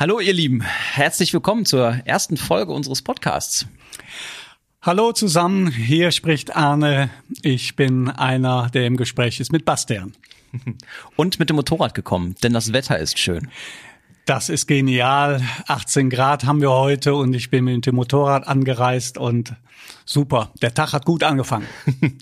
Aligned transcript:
Hallo 0.00 0.20
ihr 0.20 0.32
Lieben, 0.32 0.62
herzlich 0.62 1.34
willkommen 1.34 1.66
zur 1.66 1.88
ersten 2.04 2.36
Folge 2.36 2.70
unseres 2.70 3.02
Podcasts. 3.02 3.66
Hallo 4.80 5.10
zusammen, 5.10 5.72
hier 5.72 6.12
spricht 6.12 6.54
Arne. 6.54 7.10
Ich 7.42 7.74
bin 7.74 8.08
einer, 8.08 8.70
der 8.70 8.86
im 8.86 8.96
Gespräch 8.96 9.40
ist 9.40 9.50
mit 9.50 9.64
Bastian. 9.64 10.12
Und 11.16 11.40
mit 11.40 11.50
dem 11.50 11.56
Motorrad 11.56 11.96
gekommen, 11.96 12.36
denn 12.44 12.52
das 12.52 12.72
Wetter 12.72 12.96
ist 12.96 13.18
schön. 13.18 13.50
Das 14.28 14.50
ist 14.50 14.66
genial. 14.66 15.40
18 15.68 16.10
Grad 16.10 16.44
haben 16.44 16.60
wir 16.60 16.70
heute 16.70 17.14
und 17.14 17.32
ich 17.32 17.48
bin 17.48 17.64
mit 17.64 17.86
dem 17.86 17.94
Motorrad 17.94 18.46
angereist 18.46 19.16
und 19.16 19.54
super. 20.04 20.52
Der 20.60 20.74
Tag 20.74 20.92
hat 20.92 21.06
gut 21.06 21.22
angefangen. 21.22 21.66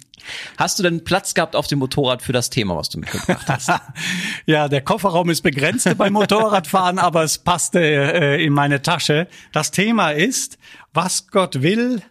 Hast 0.57 0.79
du 0.79 0.85
denn 0.85 1.03
Platz 1.03 1.35
gehabt 1.35 1.57
auf 1.57 1.67
dem 1.67 1.81
Motorrad 1.81 2.23
für 2.23 2.33
das 2.33 2.49
Thema, 2.49 2.77
was 2.77 2.91
du 2.91 3.01
mitgebracht 3.01 3.49
hast? 3.49 3.73
ja, 4.47 4.69
der 4.69 4.83
Kofferraum 4.83 5.31
ist 5.31 5.43
begrenzt 5.43 5.99
beim 5.99 6.13
Motorradfahren, 6.13 7.01
aber 7.01 7.25
es 7.25 7.39
passte 7.39 7.81
äh, 7.81 8.45
in 8.45 8.53
meine 8.53 8.83
Tasche. 8.83 9.27
Das 9.51 9.73
Thema 9.73 10.13
ist, 10.13 10.59
was 10.95 11.27
Gott 11.27 11.61
will, 11.63 12.03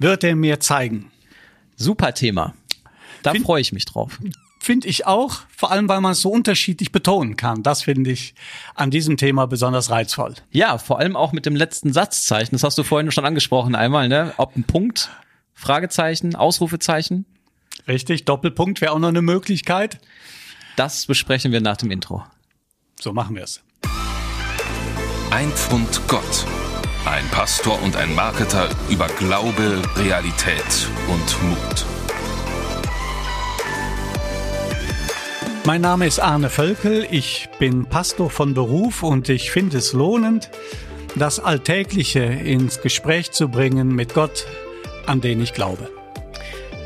wird 0.00 0.24
er 0.24 0.34
mir 0.34 0.58
zeigen. 0.58 1.12
Super 1.76 2.12
Thema. 2.12 2.54
Da 3.22 3.34
freue 3.34 3.60
ich 3.60 3.72
mich 3.72 3.84
drauf. 3.84 4.18
Finde 4.64 4.88
ich 4.88 5.04
auch, 5.06 5.42
vor 5.54 5.70
allem 5.72 5.90
weil 5.90 6.00
man 6.00 6.12
es 6.12 6.22
so 6.22 6.30
unterschiedlich 6.30 6.90
betonen 6.90 7.36
kann. 7.36 7.62
Das 7.62 7.82
finde 7.82 8.10
ich 8.10 8.34
an 8.74 8.90
diesem 8.90 9.18
Thema 9.18 9.46
besonders 9.46 9.90
reizvoll. 9.90 10.36
Ja, 10.52 10.78
vor 10.78 10.98
allem 11.00 11.16
auch 11.16 11.32
mit 11.32 11.44
dem 11.44 11.54
letzten 11.54 11.92
Satzzeichen. 11.92 12.52
Das 12.52 12.64
hast 12.64 12.78
du 12.78 12.82
vorhin 12.82 13.10
schon 13.10 13.26
angesprochen 13.26 13.74
einmal, 13.74 14.08
ne? 14.08 14.32
Ob 14.38 14.56
ein 14.56 14.64
Punkt, 14.64 15.10
Fragezeichen, 15.52 16.34
Ausrufezeichen. 16.34 17.26
Richtig, 17.86 18.24
Doppelpunkt 18.24 18.80
wäre 18.80 18.92
auch 18.92 18.98
noch 18.98 19.08
eine 19.08 19.20
Möglichkeit. 19.20 19.98
Das 20.76 21.04
besprechen 21.04 21.52
wir 21.52 21.60
nach 21.60 21.76
dem 21.76 21.90
Intro. 21.90 22.24
So 22.98 23.12
machen 23.12 23.36
wir 23.36 23.42
es. 23.42 23.62
Ein 25.30 25.50
Pfund 25.50 26.00
Gott. 26.08 26.46
Ein 27.04 27.28
Pastor 27.28 27.82
und 27.82 27.96
ein 27.96 28.14
Marketer 28.14 28.70
über 28.88 29.08
Glaube, 29.08 29.82
Realität 29.96 30.88
und 31.06 31.42
Mut. 31.50 31.84
Mein 35.66 35.80
Name 35.80 36.06
ist 36.06 36.20
Arne 36.20 36.50
Völkel, 36.50 37.06
ich 37.10 37.48
bin 37.58 37.86
Pastor 37.86 38.28
von 38.28 38.52
Beruf 38.52 39.02
und 39.02 39.30
ich 39.30 39.50
finde 39.50 39.78
es 39.78 39.94
lohnend, 39.94 40.50
das 41.16 41.40
Alltägliche 41.40 42.22
ins 42.22 42.82
Gespräch 42.82 43.30
zu 43.30 43.48
bringen 43.48 43.94
mit 43.94 44.12
Gott, 44.12 44.46
an 45.06 45.22
den 45.22 45.40
ich 45.40 45.54
glaube. 45.54 45.88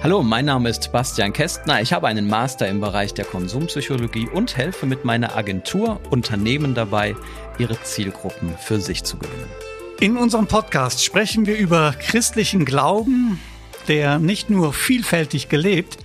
Hallo, 0.00 0.22
mein 0.22 0.44
Name 0.44 0.68
ist 0.68 0.92
Bastian 0.92 1.32
Kästner. 1.32 1.82
Ich 1.82 1.92
habe 1.92 2.06
einen 2.06 2.28
Master 2.28 2.68
im 2.68 2.80
Bereich 2.80 3.12
der 3.14 3.24
Konsumpsychologie 3.24 4.28
und 4.32 4.56
helfe 4.56 4.86
mit 4.86 5.04
meiner 5.04 5.36
Agentur 5.36 6.00
Unternehmen 6.10 6.76
dabei, 6.76 7.16
ihre 7.58 7.82
Zielgruppen 7.82 8.54
für 8.60 8.80
sich 8.80 9.02
zu 9.02 9.18
gewinnen. 9.18 9.50
In 9.98 10.16
unserem 10.16 10.46
Podcast 10.46 11.04
sprechen 11.04 11.46
wir 11.46 11.58
über 11.58 11.96
christlichen 11.98 12.64
Glauben, 12.64 13.40
der 13.88 14.20
nicht 14.20 14.50
nur 14.50 14.72
vielfältig 14.72 15.48
gelebt, 15.48 15.98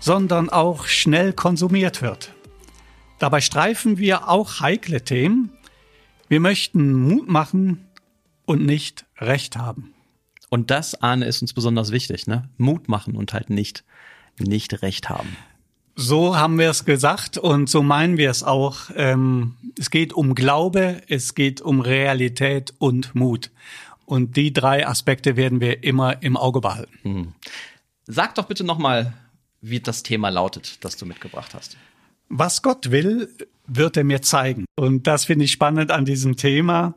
sondern 0.00 0.50
auch 0.50 0.86
schnell 0.86 1.32
konsumiert 1.32 2.02
wird. 2.02 2.32
Dabei 3.18 3.40
streifen 3.40 3.98
wir 3.98 4.28
auch 4.28 4.60
heikle 4.60 5.02
Themen. 5.02 5.50
Wir 6.28 6.40
möchten 6.40 6.92
Mut 6.92 7.28
machen 7.28 7.86
und 8.44 8.64
nicht 8.64 9.06
Recht 9.18 9.56
haben. 9.56 9.94
Und 10.50 10.70
das, 10.70 10.94
Ahne, 11.02 11.26
ist 11.26 11.42
uns 11.42 11.52
besonders 11.52 11.90
wichtig, 11.90 12.26
ne? 12.26 12.48
Mut 12.58 12.88
machen 12.88 13.16
und 13.16 13.32
halt 13.32 13.50
nicht, 13.50 13.84
nicht 14.38 14.82
Recht 14.82 15.08
haben. 15.08 15.36
So 15.96 16.36
haben 16.36 16.58
wir 16.58 16.70
es 16.70 16.84
gesagt 16.84 17.38
und 17.38 17.70
so 17.70 17.82
meinen 17.82 18.18
wir 18.18 18.30
es 18.30 18.42
auch. 18.42 18.90
Ähm, 18.96 19.54
es 19.78 19.90
geht 19.90 20.12
um 20.12 20.34
Glaube, 20.34 21.02
es 21.08 21.34
geht 21.34 21.60
um 21.60 21.80
Realität 21.80 22.74
und 22.78 23.14
Mut. 23.14 23.50
Und 24.04 24.36
die 24.36 24.52
drei 24.52 24.86
Aspekte 24.86 25.36
werden 25.36 25.60
wir 25.60 25.82
immer 25.82 26.22
im 26.22 26.36
Auge 26.36 26.60
behalten. 26.60 26.98
Hm. 27.02 27.32
Sag 28.06 28.34
doch 28.34 28.44
bitte 28.44 28.64
nochmal, 28.64 29.14
wie 29.64 29.80
das 29.80 30.02
Thema 30.02 30.28
lautet, 30.28 30.84
das 30.84 30.96
du 30.96 31.06
mitgebracht 31.06 31.54
hast. 31.54 31.76
Was 32.28 32.62
Gott 32.62 32.90
will, 32.90 33.28
wird 33.66 33.96
er 33.96 34.04
mir 34.04 34.22
zeigen. 34.22 34.66
Und 34.76 35.06
das 35.06 35.24
finde 35.24 35.44
ich 35.44 35.52
spannend 35.52 35.90
an 35.90 36.04
diesem 36.04 36.36
Thema. 36.36 36.94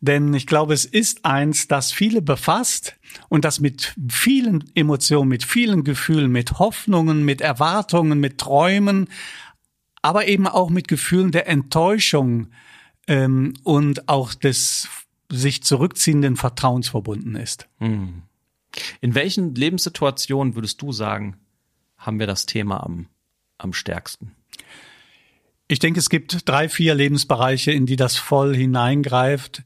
Denn 0.00 0.32
ich 0.32 0.46
glaube, 0.46 0.72
es 0.72 0.86
ist 0.86 1.24
eins, 1.24 1.68
das 1.68 1.92
viele 1.92 2.22
befasst 2.22 2.96
und 3.28 3.44
das 3.44 3.60
mit 3.60 3.94
vielen 4.10 4.64
Emotionen, 4.74 5.28
mit 5.28 5.44
vielen 5.44 5.84
Gefühlen, 5.84 6.32
mit 6.32 6.58
Hoffnungen, 6.58 7.24
mit 7.24 7.42
Erwartungen, 7.42 8.18
mit 8.18 8.38
Träumen, 8.38 9.08
aber 10.00 10.26
eben 10.26 10.46
auch 10.46 10.70
mit 10.70 10.88
Gefühlen 10.88 11.32
der 11.32 11.46
Enttäuschung 11.48 12.48
ähm, 13.06 13.52
und 13.62 14.08
auch 14.08 14.32
des 14.32 14.88
sich 15.30 15.62
zurückziehenden 15.62 16.36
Vertrauens 16.36 16.88
verbunden 16.88 17.36
ist. 17.36 17.68
Hm. 17.78 18.22
In 19.00 19.14
welchen 19.14 19.54
Lebenssituationen 19.54 20.54
würdest 20.54 20.80
du 20.80 20.92
sagen, 20.92 21.36
haben 22.00 22.18
wir 22.18 22.26
das 22.26 22.46
Thema 22.46 22.82
am, 22.82 23.06
am 23.58 23.72
stärksten? 23.72 24.32
Ich 25.68 25.78
denke, 25.78 26.00
es 26.00 26.10
gibt 26.10 26.48
drei, 26.48 26.68
vier 26.68 26.96
Lebensbereiche, 26.96 27.70
in 27.70 27.86
die 27.86 27.94
das 27.94 28.16
voll 28.16 28.56
hineingreift. 28.56 29.62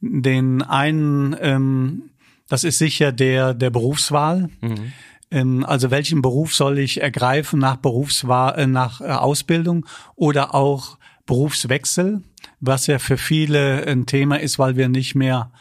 Den 0.00 0.62
einen, 0.62 1.36
ähm, 1.40 2.10
das 2.48 2.64
ist 2.64 2.78
sicher 2.78 3.12
der 3.12 3.54
der 3.54 3.70
Berufswahl. 3.70 4.50
Mhm. 4.60 4.92
Ähm, 5.30 5.64
also 5.64 5.90
welchen 5.90 6.22
Beruf 6.22 6.54
soll 6.54 6.78
ich 6.78 7.00
ergreifen 7.00 7.60
nach 7.60 7.76
Berufswahl, 7.76 8.58
äh, 8.58 8.66
nach 8.66 9.00
äh, 9.00 9.04
Ausbildung 9.04 9.86
oder 10.16 10.54
auch 10.54 10.98
Berufswechsel, 11.26 12.22
was 12.60 12.86
ja 12.86 12.98
für 12.98 13.16
viele 13.16 13.86
ein 13.86 14.06
Thema 14.06 14.40
ist, 14.40 14.58
weil 14.58 14.76
wir 14.76 14.88
nicht 14.88 15.14
mehr 15.14 15.52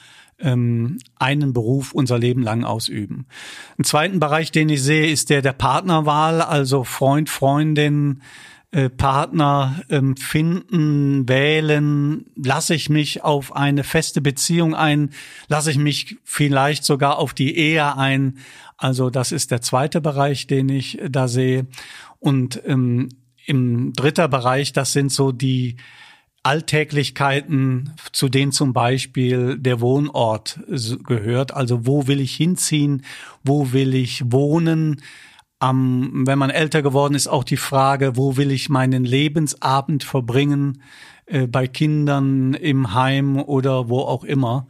ähm, 0.44 1.00
einen 1.16 1.54
Beruf 1.54 1.94
unser 1.94 2.20
Leben 2.20 2.44
lang 2.44 2.64
ausüben. 2.64 3.26
Ein 3.80 3.86
zweiten 3.86 4.20
Bereich, 4.20 4.52
den 4.52 4.70
ich 4.70 4.84
sehe, 4.84 5.08
ist 5.08 5.30
der 5.30 5.42
der 5.42 5.54
Partnerwahl, 5.54 6.42
also 6.42 6.84
Freund, 6.84 7.30
Freundin, 7.30 8.22
äh, 8.72 8.90
Partner 8.90 9.82
ähm, 9.90 10.18
finden, 10.18 11.30
wählen, 11.30 12.26
lasse 12.36 12.76
ich 12.76 12.90
mich 12.90 13.24
auf 13.24 13.56
eine 13.56 13.84
feste 13.84 14.20
Beziehung 14.20 14.76
ein, 14.76 15.12
lasse 15.48 15.72
ich 15.72 15.78
mich 15.78 16.18
vielleicht 16.24 16.84
sogar 16.84 17.20
auf 17.20 17.34
die 17.34 17.56
Ehe 17.56 17.96
ein. 17.98 18.40
Also 18.78 19.10
das 19.10 19.32
ist 19.32 19.52
der 19.52 19.62
zweite 19.62 20.02
Bereich, 20.02 20.48
den 20.48 20.70
ich 20.70 21.00
da 21.08 21.28
sehe. 21.28 21.68
Und 22.20 22.62
ähm, 22.66 23.10
im 23.46 23.94
dritter 23.94 24.28
Bereich, 24.28 24.74
das 24.74 24.92
sind 24.92 25.12
so 25.12 25.32
die 25.32 25.78
Alltäglichkeiten, 26.44 27.94
zu 28.12 28.30
denen 28.30 28.52
zum 28.52 28.74
Beispiel 28.74 29.58
der 29.58 29.80
Wohnort 29.80 30.60
gehört. 31.06 31.54
Also 31.54 31.86
wo 31.86 32.08
will 32.08 32.20
ich 32.20 32.36
hinziehen? 32.36 33.04
Wo 33.44 33.72
will 33.72 33.96
ich 33.96 34.32
wohnen? 34.32 35.02
am, 35.64 36.28
wenn 36.28 36.38
man 36.38 36.50
älter 36.50 36.82
geworden 36.82 37.16
ist, 37.16 37.28
auch 37.28 37.46
die 37.46 37.58
Frage, 37.58 38.18
wo 38.18 38.36
will 38.36 38.52
ich 38.52 38.68
meinen 38.68 39.06
Lebensabend 39.06 40.04
verbringen, 40.04 40.82
äh, 41.26 41.48
bei 41.48 41.68
Kindern, 41.68 42.54
im 42.54 42.94
Heim 42.94 43.42
oder 43.42 43.88
wo 43.88 44.00
auch 44.00 44.26
immer. 44.26 44.68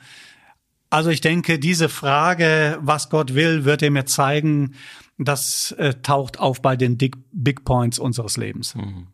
Also 0.92 1.10
ich 1.10 1.22
denke, 1.22 1.58
diese 1.58 1.90
Frage, 1.90 2.78
was 2.82 3.10
Gott 3.10 3.34
will, 3.34 3.66
wird 3.66 3.82
er 3.82 3.90
mir 3.90 4.06
zeigen, 4.06 4.76
das 5.18 5.72
äh, 5.80 5.96
taucht 5.96 6.40
auf 6.40 6.62
bei 6.62 6.76
den 6.76 6.98
Big, 6.98 7.16
Big 7.32 7.66
Points 7.66 7.98
unseres 7.98 8.38
Lebens. 8.38 8.76
Mhm. 8.76 9.08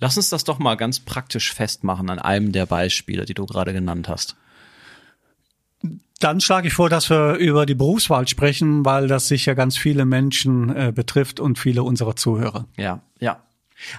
Lass 0.00 0.16
uns 0.16 0.30
das 0.30 0.44
doch 0.44 0.58
mal 0.58 0.76
ganz 0.76 1.00
praktisch 1.00 1.52
festmachen 1.52 2.10
an 2.10 2.18
einem 2.18 2.52
der 2.52 2.66
Beispiele, 2.66 3.24
die 3.24 3.34
du 3.34 3.46
gerade 3.46 3.72
genannt 3.72 4.08
hast. 4.08 4.36
Dann 6.20 6.40
schlage 6.40 6.68
ich 6.68 6.74
vor, 6.74 6.88
dass 6.88 7.10
wir 7.10 7.34
über 7.34 7.66
die 7.66 7.74
Berufswahl 7.74 8.26
sprechen, 8.26 8.84
weil 8.84 9.06
das 9.06 9.28
sicher 9.28 9.54
ganz 9.54 9.76
viele 9.76 10.06
Menschen 10.06 10.74
äh, 10.74 10.92
betrifft 10.94 11.40
und 11.40 11.58
viele 11.58 11.82
unserer 11.82 12.16
Zuhörer. 12.16 12.66
Ja, 12.76 13.02
ja. 13.20 13.42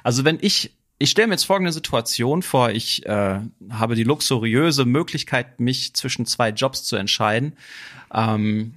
Also 0.04 0.26
wenn 0.26 0.40
ich, 0.42 0.72
ich 0.98 1.12
stelle 1.12 1.28
mir 1.28 1.36
jetzt 1.36 1.46
folgende 1.46 1.72
Situation 1.72 2.42
vor, 2.42 2.72
ich 2.72 3.06
äh, 3.06 3.40
habe 3.70 3.96
die 3.96 4.04
luxuriöse 4.04 4.86
Möglichkeit, 4.86 5.60
mich 5.60 5.94
zwischen 5.94 6.26
zwei 6.26 6.50
Jobs 6.50 6.84
zu 6.84 6.96
entscheiden. 6.96 7.54
Ähm, 8.12 8.74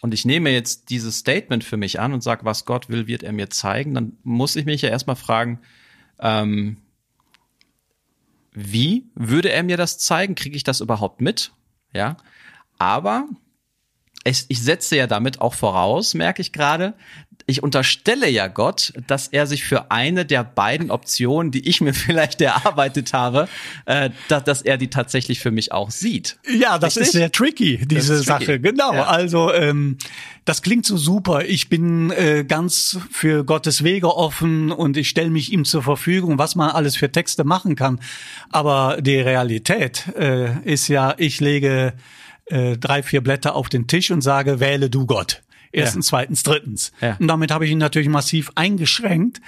und 0.00 0.12
ich 0.12 0.24
nehme 0.24 0.50
jetzt 0.50 0.90
dieses 0.90 1.18
Statement 1.18 1.62
für 1.62 1.76
mich 1.76 2.00
an 2.00 2.12
und 2.12 2.22
sage, 2.22 2.44
was 2.44 2.64
Gott 2.64 2.88
will, 2.88 3.06
wird 3.06 3.22
er 3.22 3.32
mir 3.32 3.50
zeigen, 3.50 3.94
dann 3.94 4.18
muss 4.24 4.56
ich 4.56 4.66
mich 4.66 4.82
ja 4.82 4.90
erstmal 4.90 5.16
fragen, 5.16 5.60
ähm, 6.20 6.78
wie 8.52 9.10
würde 9.14 9.50
er 9.50 9.62
mir 9.62 9.76
das 9.76 9.98
zeigen? 9.98 10.34
Kriege 10.34 10.56
ich 10.56 10.64
das 10.64 10.80
überhaupt 10.80 11.20
mit? 11.20 11.52
Ja. 11.92 12.16
Aber 12.78 13.26
es, 14.24 14.46
ich 14.48 14.62
setze 14.62 14.96
ja 14.96 15.06
damit 15.06 15.40
auch 15.40 15.54
voraus, 15.54 16.14
merke 16.14 16.40
ich 16.40 16.52
gerade, 16.52 16.94
ich 17.46 17.62
unterstelle 17.62 18.28
ja 18.28 18.46
Gott, 18.46 18.92
dass 19.06 19.28
er 19.28 19.46
sich 19.46 19.64
für 19.64 19.90
eine 19.90 20.24
der 20.24 20.44
beiden 20.44 20.90
Optionen, 20.90 21.50
die 21.52 21.68
ich 21.68 21.80
mir 21.80 21.94
vielleicht 21.94 22.40
erarbeitet 22.40 23.12
habe, 23.12 23.48
äh, 23.86 24.10
dass, 24.28 24.44
dass 24.44 24.62
er 24.62 24.76
die 24.78 24.88
tatsächlich 24.88 25.40
für 25.40 25.50
mich 25.50 25.72
auch 25.72 25.90
sieht. 25.90 26.38
Ja, 26.46 26.78
das 26.78 26.96
Richtig? 26.96 27.02
ist 27.02 27.12
sehr 27.12 27.32
tricky, 27.32 27.86
diese 27.86 28.14
tricky. 28.14 28.26
Sache. 28.26 28.60
Genau. 28.60 28.94
Ja. 28.94 29.04
Also 29.04 29.52
ähm, 29.52 29.98
das 30.44 30.62
klingt 30.62 30.86
so 30.86 30.96
super. 30.96 31.44
Ich 31.44 31.68
bin 31.68 32.10
äh, 32.10 32.44
ganz 32.46 32.98
für 33.10 33.44
Gottes 33.44 33.84
Wege 33.84 34.14
offen 34.14 34.72
und 34.72 34.96
ich 34.96 35.08
stelle 35.08 35.30
mich 35.30 35.52
ihm 35.52 35.64
zur 35.64 35.82
Verfügung, 35.82 36.38
was 36.38 36.54
man 36.54 36.70
alles 36.70 36.96
für 36.96 37.10
Texte 37.10 37.44
machen 37.44 37.76
kann. 37.76 38.00
Aber 38.50 38.98
die 39.00 39.18
Realität 39.18 40.08
äh, 40.16 40.60
ist 40.64 40.88
ja, 40.88 41.14
ich 41.18 41.40
lege 41.40 41.94
äh, 42.46 42.76
drei, 42.76 43.02
vier 43.02 43.22
Blätter 43.22 43.54
auf 43.54 43.68
den 43.68 43.86
Tisch 43.86 44.10
und 44.10 44.20
sage, 44.20 44.60
wähle 44.60 44.90
du 44.90 45.06
Gott. 45.06 45.42
Erstens, 45.74 46.06
ja. 46.06 46.10
zweitens, 46.10 46.42
drittens. 46.42 46.92
Ja. 47.00 47.16
Und 47.18 47.28
damit 47.28 47.50
habe 47.50 47.64
ich 47.66 47.72
ihn 47.72 47.78
natürlich 47.78 48.08
massiv 48.08 48.50
eingeschränkt. 48.54 49.40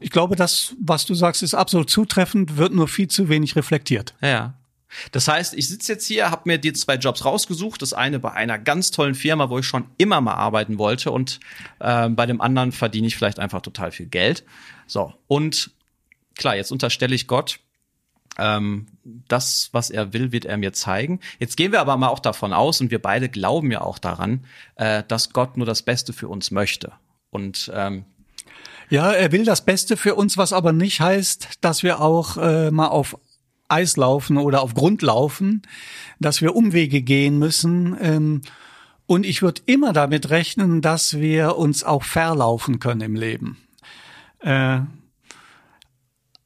Ich 0.00 0.10
glaube, 0.10 0.36
das, 0.36 0.74
was 0.80 1.06
du 1.06 1.14
sagst, 1.14 1.42
ist 1.42 1.54
absolut 1.54 1.90
zutreffend, 1.90 2.56
wird 2.56 2.72
nur 2.72 2.88
viel 2.88 3.08
zu 3.08 3.28
wenig 3.28 3.56
reflektiert. 3.56 4.14
Ja. 4.20 4.54
Das 5.10 5.28
heißt, 5.28 5.54
ich 5.54 5.68
sitze 5.68 5.92
jetzt 5.92 6.06
hier, 6.06 6.30
habe 6.30 6.42
mir 6.44 6.58
die 6.58 6.72
zwei 6.72 6.96
Jobs 6.96 7.24
rausgesucht. 7.24 7.80
Das 7.82 7.92
eine 7.92 8.18
bei 8.18 8.32
einer 8.32 8.58
ganz 8.58 8.90
tollen 8.90 9.14
Firma, 9.14 9.48
wo 9.48 9.58
ich 9.58 9.66
schon 9.66 9.86
immer 9.96 10.20
mal 10.20 10.34
arbeiten 10.34 10.78
wollte, 10.78 11.10
und 11.10 11.40
äh, 11.80 12.08
bei 12.10 12.26
dem 12.26 12.40
anderen 12.40 12.72
verdiene 12.72 13.06
ich 13.06 13.16
vielleicht 13.16 13.38
einfach 13.38 13.62
total 13.62 13.90
viel 13.90 14.06
Geld. 14.06 14.44
So 14.86 15.14
und 15.28 15.70
klar, 16.36 16.56
jetzt 16.56 16.72
unterstelle 16.72 17.14
ich 17.14 17.26
Gott, 17.26 17.58
ähm, 18.38 18.86
das, 19.04 19.68
was 19.72 19.90
er 19.90 20.12
will, 20.12 20.32
wird 20.32 20.44
er 20.44 20.56
mir 20.56 20.72
zeigen. 20.72 21.20
Jetzt 21.38 21.56
gehen 21.56 21.72
wir 21.72 21.80
aber 21.80 21.96
mal 21.96 22.08
auch 22.08 22.18
davon 22.18 22.52
aus, 22.52 22.80
und 22.80 22.90
wir 22.90 23.00
beide 23.00 23.28
glauben 23.28 23.70
ja 23.70 23.82
auch 23.82 23.98
daran, 23.98 24.44
äh, 24.76 25.02
dass 25.06 25.32
Gott 25.32 25.56
nur 25.56 25.66
das 25.66 25.82
Beste 25.82 26.12
für 26.12 26.28
uns 26.28 26.50
möchte. 26.50 26.92
Und 27.30 27.70
ähm, 27.74 28.04
ja, 28.88 29.10
er 29.12 29.32
will 29.32 29.44
das 29.44 29.64
Beste 29.64 29.96
für 29.96 30.14
uns, 30.14 30.36
was 30.36 30.52
aber 30.52 30.72
nicht 30.72 31.00
heißt, 31.00 31.48
dass 31.62 31.82
wir 31.82 32.00
auch 32.00 32.36
äh, 32.36 32.70
mal 32.70 32.88
auf 32.88 33.16
Eis 33.68 33.96
laufen 33.96 34.36
oder 34.36 34.62
auf 34.62 34.74
Grund 34.74 35.02
laufen, 35.02 35.62
dass 36.20 36.42
wir 36.42 36.54
Umwege 36.54 37.00
gehen 37.00 37.38
müssen. 37.38 37.96
Ähm, 38.00 38.42
und 39.06 39.24
ich 39.24 39.42
würde 39.42 39.62
immer 39.66 39.92
damit 39.92 40.30
rechnen, 40.30 40.82
dass 40.82 41.18
wir 41.18 41.56
uns 41.56 41.84
auch 41.84 42.02
verlaufen 42.02 42.80
können 42.80 43.00
im 43.00 43.14
Leben. 43.14 43.58
Äh, 44.40 44.80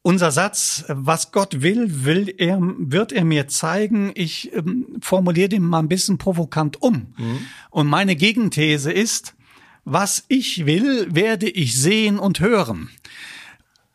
unser 0.07 0.31
Satz, 0.31 0.85
was 0.87 1.33
Gott 1.33 1.61
will, 1.61 2.05
will 2.05 2.33
er, 2.37 2.59
wird 2.61 3.11
er 3.11 3.25
mir 3.25 3.49
zeigen. 3.49 4.13
Ich 4.15 4.53
ähm, 4.53 4.85
formuliere 5.01 5.49
den 5.49 5.63
mal 5.63 5.79
ein 5.79 5.89
bisschen 5.89 6.17
provokant 6.17 6.81
um. 6.81 7.13
Mhm. 7.17 7.39
Und 7.71 7.87
meine 7.87 8.15
Gegenthese 8.15 8.89
ist, 8.89 9.35
was 9.83 10.23
ich 10.29 10.65
will, 10.65 11.13
werde 11.13 11.49
ich 11.49 11.77
sehen 11.77 12.19
und 12.19 12.39
hören. 12.39 12.89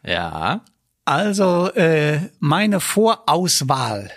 Ja. 0.04 0.66
Also 1.06 1.70
äh, 1.72 2.28
meine 2.40 2.80
Vorauswahl, 2.80 4.10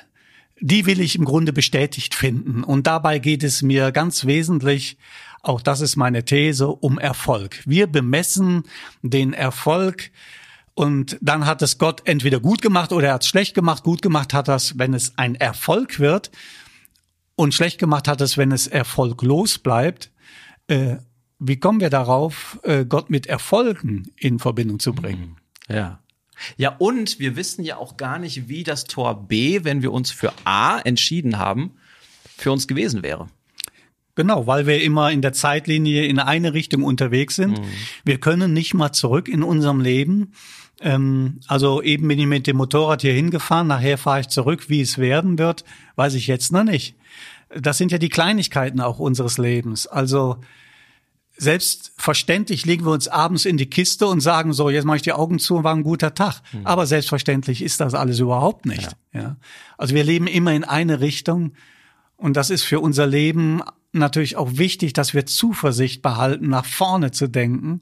die 0.59 0.85
will 0.85 0.99
ich 0.99 1.15
im 1.15 1.23
Grunde 1.23 1.53
bestätigt 1.53 2.13
finden. 2.13 2.65
Und 2.65 2.87
dabei 2.87 3.19
geht 3.19 3.41
es 3.41 3.61
mir 3.61 3.93
ganz 3.93 4.25
wesentlich, 4.25 4.97
auch 5.41 5.61
das 5.61 5.79
ist 5.79 5.95
meine 5.95 6.25
These, 6.25 6.67
um 6.67 6.99
Erfolg. 6.99 7.63
Wir 7.65 7.87
bemessen 7.87 8.63
den 9.01 9.31
Erfolg 9.31 10.11
und 10.75 11.17
dann 11.21 11.45
hat 11.45 11.61
es 11.61 11.77
Gott 11.77 12.01
entweder 12.05 12.41
gut 12.41 12.61
gemacht 12.61 12.91
oder 12.91 13.07
er 13.07 13.13
hat 13.15 13.23
es 13.23 13.29
schlecht 13.29 13.55
gemacht. 13.55 13.83
Gut 13.83 14.01
gemacht 14.01 14.33
hat 14.33 14.49
das, 14.49 14.77
wenn 14.77 14.93
es 14.93 15.17
ein 15.17 15.35
Erfolg 15.35 15.99
wird. 15.99 16.31
Und 17.35 17.53
schlecht 17.53 17.79
gemacht 17.79 18.07
hat 18.07 18.21
es, 18.21 18.37
wenn 18.37 18.51
es 18.51 18.67
erfolglos 18.67 19.57
bleibt. 19.57 20.11
Äh, 20.67 20.97
wie 21.39 21.59
kommen 21.59 21.79
wir 21.79 21.89
darauf, 21.89 22.59
äh, 22.63 22.85
Gott 22.85 23.09
mit 23.09 23.25
Erfolgen 23.25 24.11
in 24.17 24.37
Verbindung 24.37 24.79
zu 24.79 24.93
bringen? 24.93 25.37
Ja. 25.69 25.99
Ja, 26.57 26.75
und 26.77 27.19
wir 27.19 27.37
wissen 27.37 27.63
ja 27.63 27.77
auch 27.77 27.95
gar 27.95 28.19
nicht, 28.19 28.49
wie 28.49 28.63
das 28.63 28.83
Tor 28.83 29.27
B, 29.27 29.63
wenn 29.63 29.81
wir 29.81 29.93
uns 29.93 30.11
für 30.11 30.33
A 30.43 30.79
entschieden 30.79 31.37
haben, 31.37 31.77
für 32.37 32.51
uns 32.51 32.67
gewesen 32.67 33.03
wäre. 33.03 33.27
Genau, 34.15 34.47
weil 34.47 34.65
wir 34.65 34.81
immer 34.81 35.11
in 35.11 35.21
der 35.21 35.33
Zeitlinie 35.33 36.05
in 36.05 36.19
eine 36.19 36.53
Richtung 36.53 36.83
unterwegs 36.83 37.35
sind. 37.35 37.59
Mhm. 37.59 37.65
Wir 38.03 38.17
können 38.17 38.53
nicht 38.53 38.73
mal 38.73 38.91
zurück 38.91 39.27
in 39.29 39.43
unserem 39.43 39.81
Leben. 39.81 40.33
Ähm, 40.81 41.39
also 41.47 41.81
eben 41.81 42.07
bin 42.07 42.19
ich 42.19 42.25
mit 42.25 42.47
dem 42.47 42.57
Motorrad 42.57 43.01
hier 43.01 43.13
hingefahren, 43.13 43.67
nachher 43.67 43.97
fahre 43.97 44.21
ich 44.21 44.27
zurück. 44.27 44.69
Wie 44.69 44.81
es 44.81 44.97
werden 44.97 45.37
wird, 45.37 45.63
weiß 45.95 46.15
ich 46.15 46.27
jetzt 46.27 46.51
noch 46.51 46.63
nicht. 46.63 46.95
Das 47.55 47.77
sind 47.77 47.91
ja 47.91 47.97
die 47.97 48.09
Kleinigkeiten 48.09 48.81
auch 48.81 48.99
unseres 48.99 49.37
Lebens. 49.37 49.87
Also 49.87 50.37
selbstverständlich 51.37 52.65
legen 52.65 52.85
wir 52.85 52.91
uns 52.91 53.07
abends 53.07 53.45
in 53.45 53.57
die 53.57 53.69
Kiste 53.69 54.07
und 54.07 54.21
sagen 54.21 54.53
so, 54.53 54.69
jetzt 54.69 54.85
mache 54.85 54.97
ich 54.97 55.03
die 55.03 55.13
Augen 55.13 55.39
zu 55.39 55.57
und 55.57 55.63
war 55.63 55.75
ein 55.75 55.83
guter 55.83 56.13
Tag. 56.13 56.41
Mhm. 56.53 56.65
Aber 56.65 56.85
selbstverständlich 56.85 57.61
ist 57.61 57.79
das 57.81 57.93
alles 57.93 58.19
überhaupt 58.19 58.65
nicht. 58.65 58.95
Ja. 59.13 59.21
ja. 59.21 59.35
Also 59.77 59.95
wir 59.95 60.03
leben 60.03 60.27
immer 60.27 60.53
in 60.53 60.63
eine 60.63 61.01
Richtung 61.01 61.53
und 62.17 62.37
das 62.37 62.49
ist 62.49 62.63
für 62.63 62.79
unser 62.79 63.05
Leben 63.05 63.61
natürlich 63.91 64.35
auch 64.35 64.57
wichtig, 64.57 64.93
dass 64.93 65.13
wir 65.13 65.25
Zuversicht 65.25 66.01
behalten, 66.01 66.49
nach 66.49 66.65
vorne 66.65 67.11
zu 67.11 67.27
denken 67.27 67.81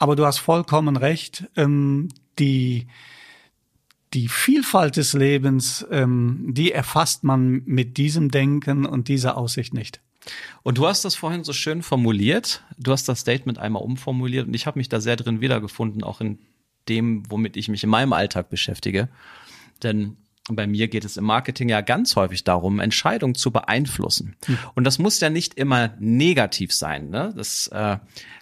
aber 0.00 0.16
du 0.16 0.26
hast 0.26 0.38
vollkommen 0.38 0.96
recht. 0.96 1.44
Ähm, 1.56 2.08
die, 2.38 2.88
die 4.14 4.28
Vielfalt 4.28 4.96
des 4.96 5.12
Lebens, 5.12 5.86
ähm, 5.90 6.46
die 6.48 6.72
erfasst 6.72 7.22
man 7.22 7.62
mit 7.66 7.98
diesem 7.98 8.30
Denken 8.30 8.86
und 8.86 9.08
dieser 9.08 9.36
Aussicht 9.36 9.74
nicht. 9.74 10.00
Und 10.62 10.78
du 10.78 10.86
hast 10.86 11.04
das 11.04 11.14
vorhin 11.14 11.44
so 11.44 11.52
schön 11.52 11.82
formuliert. 11.82 12.64
Du 12.78 12.92
hast 12.92 13.08
das 13.08 13.20
Statement 13.20 13.58
einmal 13.58 13.82
umformuliert 13.82 14.48
und 14.48 14.54
ich 14.54 14.66
habe 14.66 14.78
mich 14.78 14.88
da 14.88 15.00
sehr 15.00 15.16
drin 15.16 15.42
wiedergefunden, 15.42 16.02
auch 16.02 16.20
in 16.20 16.38
dem, 16.88 17.30
womit 17.30 17.56
ich 17.56 17.68
mich 17.68 17.84
in 17.84 17.90
meinem 17.90 18.14
Alltag 18.14 18.48
beschäftige. 18.48 19.10
Denn 19.82 20.16
bei 20.48 20.66
mir 20.66 20.88
geht 20.88 21.04
es 21.04 21.16
im 21.16 21.24
Marketing 21.24 21.68
ja 21.68 21.80
ganz 21.80 22.16
häufig 22.16 22.44
darum, 22.44 22.80
Entscheidungen 22.80 23.34
zu 23.34 23.50
beeinflussen. 23.50 24.36
Hm. 24.46 24.58
Und 24.74 24.84
das 24.84 24.98
muss 24.98 25.20
ja 25.20 25.30
nicht 25.30 25.54
immer 25.54 25.94
negativ 25.98 26.72
sein. 26.72 27.10
Ne? 27.10 27.32
Das 27.36 27.68
äh, 27.68 27.98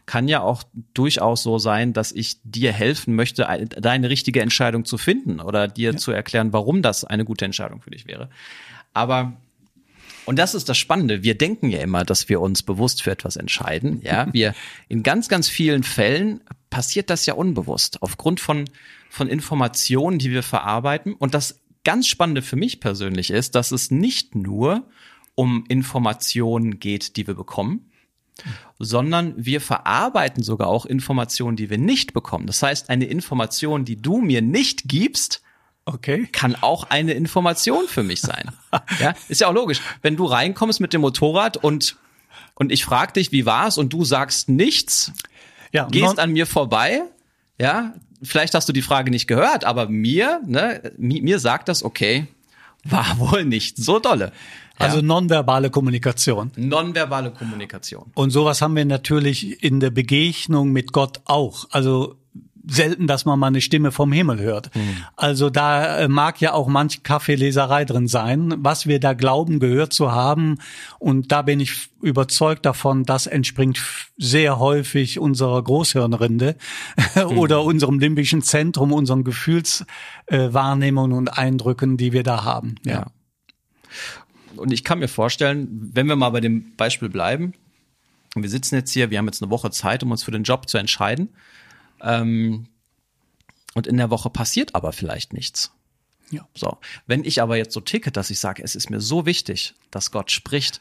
kann 0.06 0.29
ja 0.29 0.41
auch 0.41 0.62
durchaus 0.95 1.43
so 1.43 1.59
sein, 1.59 1.93
dass 1.93 2.12
ich 2.12 2.39
dir 2.45 2.73
helfen 2.73 3.15
möchte, 3.15 3.47
deine 3.81 4.11
richtige 4.11 4.41
Entscheidung 4.41 4.85
zu 4.85 4.97
finden 4.97 5.41
oder 5.41 5.69
dir 5.69 5.93
ja. 5.93 5.97
zu 5.97 6.12
erklären, 6.12 6.53
warum 6.53 6.83
das 6.83 7.05
eine 7.05 7.25
gute 7.25 7.45
Entscheidung 7.45 7.83
für 7.83 7.91
dich 7.91 8.06
wäre. 8.06 8.31
Aber 8.94 9.35
und 10.25 10.39
das 10.39 10.55
ist 10.55 10.69
das 10.69 10.77
Spannende. 10.77 11.23
Wir 11.23 11.39
denken 11.39 11.71
ja 11.71 11.81
immer, 11.81 12.05
dass 12.05 12.29
wir 12.29 12.43
uns 12.43 12.62
bewusst 12.62 13.03
für 13.03 13.11
etwas 13.11 13.37
entscheiden. 13.37 14.03
Ja, 14.05 14.29
wir 14.33 14.55
in 14.87 15.03
ganz, 15.03 15.31
ganz 15.31 15.49
vielen 15.49 15.83
Fällen 15.83 16.43
passiert 16.69 17.09
das 17.09 17.25
ja 17.25 17.33
unbewusst 17.33 18.03
aufgrund 18.03 18.39
von 18.39 18.67
von 19.11 19.29
Informationen, 19.29 20.19
die 20.19 20.31
wir 20.31 20.43
verarbeiten. 20.43 21.15
Und 21.15 21.35
das 21.35 21.61
ganz 21.85 22.07
Spannende 22.07 22.43
für 22.43 22.57
mich 22.57 22.81
persönlich 22.81 23.31
ist, 23.31 23.55
dass 23.55 23.73
es 23.73 23.91
nicht 23.91 24.35
nur 24.35 24.85
um 25.35 25.65
Informationen 25.69 26.81
geht, 26.81 27.17
die 27.17 27.27
wir 27.27 27.35
bekommen, 27.35 27.91
sondern 28.79 29.35
wir 29.37 29.61
verarbeiten 29.61 30.43
sogar 30.43 30.69
auch 30.69 30.87
Informationen, 30.87 31.57
die 31.57 31.71
wir 31.71 31.79
nicht 31.79 32.13
bekommen. 32.13 32.47
Das 32.47 32.63
heißt, 32.63 32.91
eine 32.91 33.07
Information, 33.07 33.85
die 33.85 34.01
du 34.01 34.19
mir 34.19 34.43
nicht 34.43 34.89
gibst, 34.89 35.43
Okay. 35.85 36.29
Kann 36.33 36.55
auch 36.55 36.91
eine 36.91 37.15
Information 37.15 37.89
für 37.89 38.03
mich 38.03 38.21
sein. 38.21 38.51
ja, 39.01 39.15
ist 39.29 39.41
ja 39.41 39.49
auch 39.49 39.55
logisch. 39.55 39.81
Wenn 40.03 40.17
du 40.17 40.27
reinkommst 40.27 40.81
mit 40.81 40.93
dem 40.93 41.01
Motorrad 41.01 41.56
und 41.56 41.97
und 42.55 42.73
ich 42.73 42.85
frage 42.85 43.15
dich, 43.15 43.32
wie 43.32 43.47
war's 43.47 43.79
und 43.79 43.93
du 43.93 44.05
sagst 44.05 44.51
nichts, 44.51 45.13
ja, 45.73 45.87
gehst 45.87 46.19
an 46.19 46.32
mir 46.32 46.47
vorbei, 46.47 47.05
ja, 47.60 47.94
vielleicht 48.22 48.55
hast 48.55 48.69
du 48.69 48.72
die 48.72 48.82
Frage 48.82 49.10
nicht 49.10 49.27
gehört, 49.27 49.65
aber 49.65 49.88
mir, 49.88 50.41
ne, 50.46 50.93
mir, 50.96 51.22
mir 51.22 51.38
sagt 51.38 51.69
das, 51.69 51.82
okay, 51.82 52.27
war 52.84 53.19
wohl 53.19 53.44
nicht 53.44 53.77
so 53.77 53.98
dolle. 53.98 54.32
Ja. 54.79 54.86
Also 54.86 55.00
nonverbale 55.00 55.70
Kommunikation. 55.70 56.53
Nonverbale 56.56 57.32
Kommunikation. 57.32 58.12
Und 58.15 58.31
sowas 58.31 58.62
haben 58.62 58.77
wir 58.77 58.84
natürlich 58.84 59.62
in 59.62 59.81
der 59.81 59.91
Begegnung 59.91 60.70
mit 60.70 60.93
Gott 60.93 61.20
auch. 61.24 61.67
Also 61.70 62.17
selten, 62.70 63.06
dass 63.06 63.25
man 63.25 63.39
mal 63.39 63.48
eine 63.48 63.60
Stimme 63.60 63.93
vom 63.93 64.13
Himmel 64.13 64.41
hört. 64.41 64.75
Mhm. 64.75 65.05
Also 65.17 65.51
da 65.51 65.98
äh, 65.98 66.08
mag 66.08 66.41
ja 66.41 66.53
auch 66.53 66.69
manch 66.69 67.03
Kaffeeleserei 67.03 67.84
drin 67.84 68.08
sein, 68.08 68.55
was 68.58 68.87
wir 68.87 69.01
da 69.01 69.15
glauben 69.15 69.58
gehört 69.58 69.93
zu 69.93 70.13
haben. 70.13 70.58
Und 70.98 71.32
da 71.32 71.43
bin 71.43 71.60
ich 71.60 71.89
überzeugt 72.03 72.67
davon, 72.67 73.05
das 73.05 73.27
entspringt 73.27 73.81
sehr 74.17 74.58
häufig 74.58 75.19
unserer 75.19 75.63
Großhirnrinde 75.63 76.56
mhm. 77.15 77.39
oder 77.39 77.65
unserem 77.65 77.98
limbischen 77.98 78.43
Zentrum, 78.43 78.93
unseren 78.93 79.25
Gefühlswahrnehmungen 79.25 81.17
und 81.17 81.39
Eindrücken, 81.39 81.96
die 81.96 82.13
wir 82.13 82.22
da 82.22 82.44
haben. 82.44 82.77
Ja. 82.84 82.93
ja. 82.93 83.06
Und 84.56 84.72
ich 84.72 84.84
kann 84.84 84.98
mir 84.98 85.08
vorstellen, 85.08 85.91
wenn 85.94 86.06
wir 86.06 86.17
mal 86.17 86.31
bei 86.31 86.41
dem 86.41 86.75
Beispiel 86.77 87.08
bleiben, 87.08 87.55
wir 88.34 88.48
sitzen 88.48 88.75
jetzt 88.75 88.93
hier, 88.93 89.10
wir 89.10 89.19
haben 89.19 89.27
jetzt 89.27 89.43
eine 89.43 89.51
Woche 89.51 89.70
Zeit, 89.70 90.03
um 90.03 90.10
uns 90.10 90.22
für 90.22 90.31
den 90.31 90.43
Job 90.43 90.69
zu 90.69 90.79
entscheiden. 90.79 91.31
Ähm, 92.00 92.67
und 93.74 93.86
in 93.86 93.96
der 93.96 94.10
Woche 94.10 94.31
passiert 94.31 94.74
aber 94.74 94.93
vielleicht 94.93 95.32
nichts. 95.32 95.72
Ja. 96.31 96.46
So. 96.55 96.78
Wenn 97.06 97.24
ich 97.24 97.40
aber 97.40 97.56
jetzt 97.56 97.72
so 97.72 97.81
ticke, 97.81 98.10
dass 98.10 98.31
ich 98.31 98.40
sage, 98.40 98.62
es 98.62 98.74
ist 98.74 98.90
mir 98.90 99.00
so 99.00 99.24
wichtig, 99.24 99.74
dass 99.90 100.10
Gott 100.10 100.31
spricht, 100.31 100.81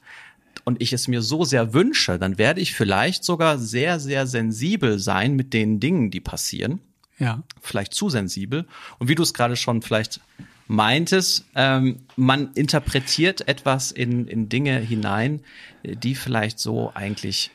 und 0.68 0.82
ich 0.82 0.92
es 0.92 1.08
mir 1.08 1.22
so 1.22 1.46
sehr 1.46 1.74
wünsche, 1.74 2.20
dann 2.20 2.38
werde 2.38 2.60
ich 2.60 2.74
vielleicht 2.74 3.24
sogar 3.24 3.58
sehr, 3.58 4.00
sehr 4.00 4.28
sensibel 4.28 5.00
sein 5.00 5.36
mit 5.36 5.54
den 5.54 5.80
Dingen, 5.80 6.12
die 6.12 6.20
passieren. 6.20 6.82
Ja. 7.20 7.42
Vielleicht 7.62 7.94
zu 7.94 8.10
sensibel. 8.10 8.66
Und 9.00 9.08
wie 9.08 9.16
du 9.16 9.24
es 9.24 9.34
gerade 9.34 9.56
schon 9.56 9.82
vielleicht 9.82 10.20
meintest, 10.68 11.46
ähm, 11.56 12.00
man 12.16 12.52
interpretiert 12.54 13.48
etwas 13.48 13.92
in, 13.92 14.28
in 14.28 14.50
Dinge 14.50 14.78
hinein, 14.80 15.42
die 15.84 16.16
vielleicht 16.16 16.60
so 16.60 16.92
eigentlich 16.94 17.52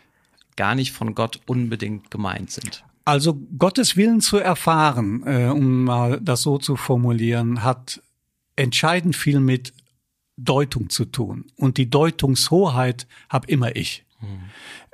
gar 0.57 0.75
nicht 0.75 0.93
von 0.93 1.15
Gott 1.15 1.41
unbedingt 1.47 2.11
gemeint 2.11 2.51
sind. 2.51 2.83
Also 3.05 3.35
Gottes 3.59 3.97
Willen 3.97 4.21
zu 4.21 4.39
erfahren, 4.39 5.23
äh, 5.27 5.47
um 5.49 5.85
mal 5.85 6.21
das 6.21 6.43
so 6.43 6.59
zu 6.59 6.77
formulieren, 6.77 7.63
hat 7.63 8.01
entscheidend 8.57 9.17
viel 9.17 9.41
mit 9.41 9.73
Deutung 10.37 10.89
zu 10.89 11.05
tun. 11.05 11.47
Und 11.57 11.79
die 11.79 11.91
Deutungshoheit 11.91 13.07
habe 13.29 13.49
immer 13.49 13.75
ich. 13.77 14.05
Mhm. 14.21 14.27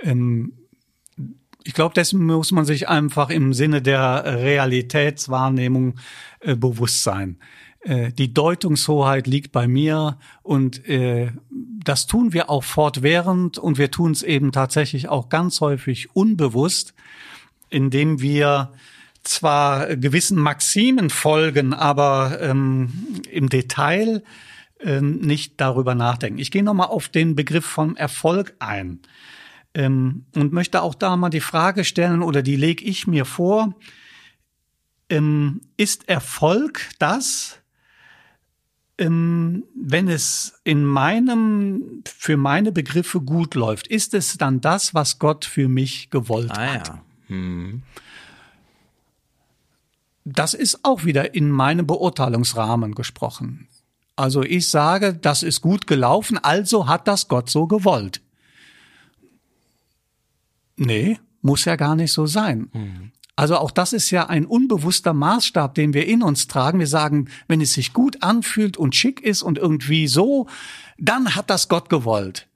Ähm, 0.01 0.53
ich 1.65 1.75
glaube, 1.75 1.95
dessen 1.95 2.25
muss 2.25 2.51
man 2.51 2.65
sich 2.65 2.89
einfach 2.89 3.29
im 3.29 3.53
Sinne 3.53 3.83
der 3.83 4.25
Realitätswahrnehmung 4.25 5.97
äh, 6.41 6.57
bewusst 6.57 7.03
sein. 7.03 7.39
Äh, 7.81 8.13
die 8.13 8.33
Deutungshoheit 8.33 9.27
liegt 9.27 9.53
bei 9.53 9.69
mir 9.69 10.19
und 10.43 10.89
äh, 10.89 11.33
das 11.51 12.07
tun 12.07 12.33
wir 12.33 12.51
auch 12.51 12.65
fortwährend 12.65 13.59
und 13.59 13.79
wir 13.79 13.91
tun 13.91 14.13
es 14.13 14.23
eben 14.23 14.51
tatsächlich 14.51 15.09
auch 15.09 15.29
ganz 15.29 15.61
häufig 15.61 16.15
unbewusst, 16.15 16.95
indem 17.71 18.21
wir 18.21 18.73
zwar 19.23 19.97
gewissen 19.97 20.39
Maximen 20.39 21.11
folgen, 21.11 21.75
aber 21.75 22.39
ähm, 22.41 23.23
im 23.31 23.49
Detail 23.49 24.23
ähm, 24.81 25.21
nicht 25.21 25.61
darüber 25.61 25.95
nachdenken. 25.95 26.39
Ich 26.39 26.51
gehe 26.51 26.63
nochmal 26.63 26.89
auf 26.89 27.09
den 27.09 27.35
Begriff 27.35 27.65
von 27.65 27.97
Erfolg 27.97 28.55
ein 28.59 29.01
ähm, 29.75 30.25
und 30.35 30.53
möchte 30.53 30.83
auch 30.83 30.95
da 30.95 31.17
mal 31.17 31.31
die 31.31 31.41
Frage 31.41 31.85
stellen 31.85 32.23
oder 32.23 32.43
die 32.43 32.57
lege 32.57 32.85
ich 32.85 33.07
mir 33.07 33.25
vor, 33.25 33.75
ähm, 35.11 35.61
ist 35.77 36.09
Erfolg 36.09 36.91
das, 36.99 37.59
ähm, 38.99 39.65
wenn 39.75 40.09
es 40.09 40.61
in 40.65 40.85
meinem, 40.85 42.03
für 42.05 42.37
meine 42.37 42.73
Begriffe 42.73 43.21
gut 43.21 43.55
läuft, 43.55 43.87
ist 43.87 44.13
es 44.15 44.37
dann 44.39 44.61
das, 44.61 44.95
was 44.95 45.19
Gott 45.19 45.45
für 45.45 45.69
mich 45.69 46.11
gewollt 46.11 46.51
ah, 46.53 46.75
hat? 46.75 46.89
Ja. 46.89 47.05
Hm. 47.29 47.83
Das 50.25 50.53
ist 50.53 50.85
auch 50.85 51.05
wieder 51.05 51.35
in 51.35 51.51
meinem 51.51 51.87
Beurteilungsrahmen 51.87 52.95
gesprochen. 52.95 53.69
Also 54.17 54.43
ich 54.43 54.69
sage, 54.69 55.15
das 55.15 55.43
ist 55.43 55.61
gut 55.61 55.87
gelaufen, 55.87 56.39
also 56.39 56.89
hat 56.89 57.07
das 57.07 57.29
Gott 57.29 57.49
so 57.49 57.67
gewollt. 57.67 58.21
Nee, 60.77 61.19
muss 61.41 61.65
ja 61.65 61.77
gar 61.77 61.95
nicht 61.97 62.13
so 62.13 62.27
sein. 62.27 62.69
Mhm. 62.73 63.13
Also 63.37 63.57
auch 63.57 63.71
das 63.71 63.93
ist 63.93 64.11
ja 64.11 64.27
ein 64.27 64.47
unbewusster 64.47 65.13
Maßstab, 65.13 65.75
den 65.77 65.95
wir 65.95 66.07
in 66.07 66.25
uns 66.25 66.49
tragen. 66.49 66.81
Wir 66.81 66.89
sagen, 66.89 67.29
wenn 67.47 67.61
es 67.61 67.73
sich 67.73 67.93
gut 67.93 68.21
anfühlt 68.25 68.77
und 68.77 68.97
schick 68.97 69.21
ist 69.21 69.43
und 69.43 69.59
irgendwie 69.59 70.09
so, 70.09 70.49
dann 70.99 71.37
hat 71.37 71.49
das 71.49 71.69
Gott 71.69 71.89
gewollt. 71.89 72.49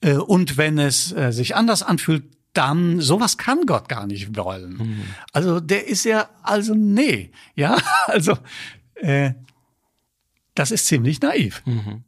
Äh, 0.00 0.16
und 0.16 0.56
wenn 0.56 0.78
es 0.78 1.12
äh, 1.12 1.30
sich 1.30 1.54
anders 1.54 1.84
anfühlt, 1.84 2.24
dann 2.54 3.00
sowas 3.00 3.36
kann 3.36 3.66
Gott 3.66 3.88
gar 3.88 4.06
nicht 4.06 4.36
wollen. 4.36 4.74
Mhm. 4.74 5.04
Also 5.32 5.60
der 5.60 5.86
ist 5.86 6.04
ja 6.04 6.28
also 6.42 6.74
nee, 6.74 7.30
ja, 7.54 7.76
also 8.06 8.38
äh, 8.94 9.32
das 10.54 10.70
ist 10.70 10.86
ziemlich 10.86 11.20
naiv. 11.20 11.62
Mhm. 11.66 12.04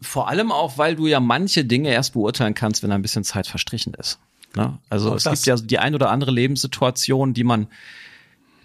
Vor 0.00 0.28
allem 0.28 0.50
auch, 0.50 0.78
weil 0.78 0.96
du 0.96 1.06
ja 1.06 1.20
manche 1.20 1.64
Dinge 1.64 1.90
erst 1.90 2.14
beurteilen 2.14 2.54
kannst, 2.54 2.82
wenn 2.82 2.90
ein 2.90 3.02
bisschen 3.02 3.22
Zeit 3.22 3.46
verstrichen 3.46 3.94
ist. 3.94 4.18
Ne? 4.56 4.78
Also 4.90 5.12
Auch 5.12 5.16
es 5.16 5.24
gibt 5.24 5.46
ja 5.46 5.56
die 5.56 5.78
ein 5.78 5.94
oder 5.94 6.10
andere 6.10 6.32
Lebenssituation, 6.32 7.34
die 7.34 7.44
man 7.44 7.68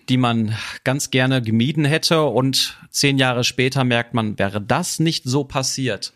die 0.09 0.17
man 0.17 0.55
ganz 0.83 1.11
gerne 1.11 1.41
gemieden 1.41 1.83
hätte 1.85 2.23
und 2.23 2.77
zehn 2.91 3.17
Jahre 3.17 3.43
später 3.43 3.83
merkt 3.83 4.13
man, 4.13 4.39
wäre 4.39 4.61
das 4.61 4.99
nicht 4.99 5.25
so 5.25 5.43
passiert, 5.43 6.13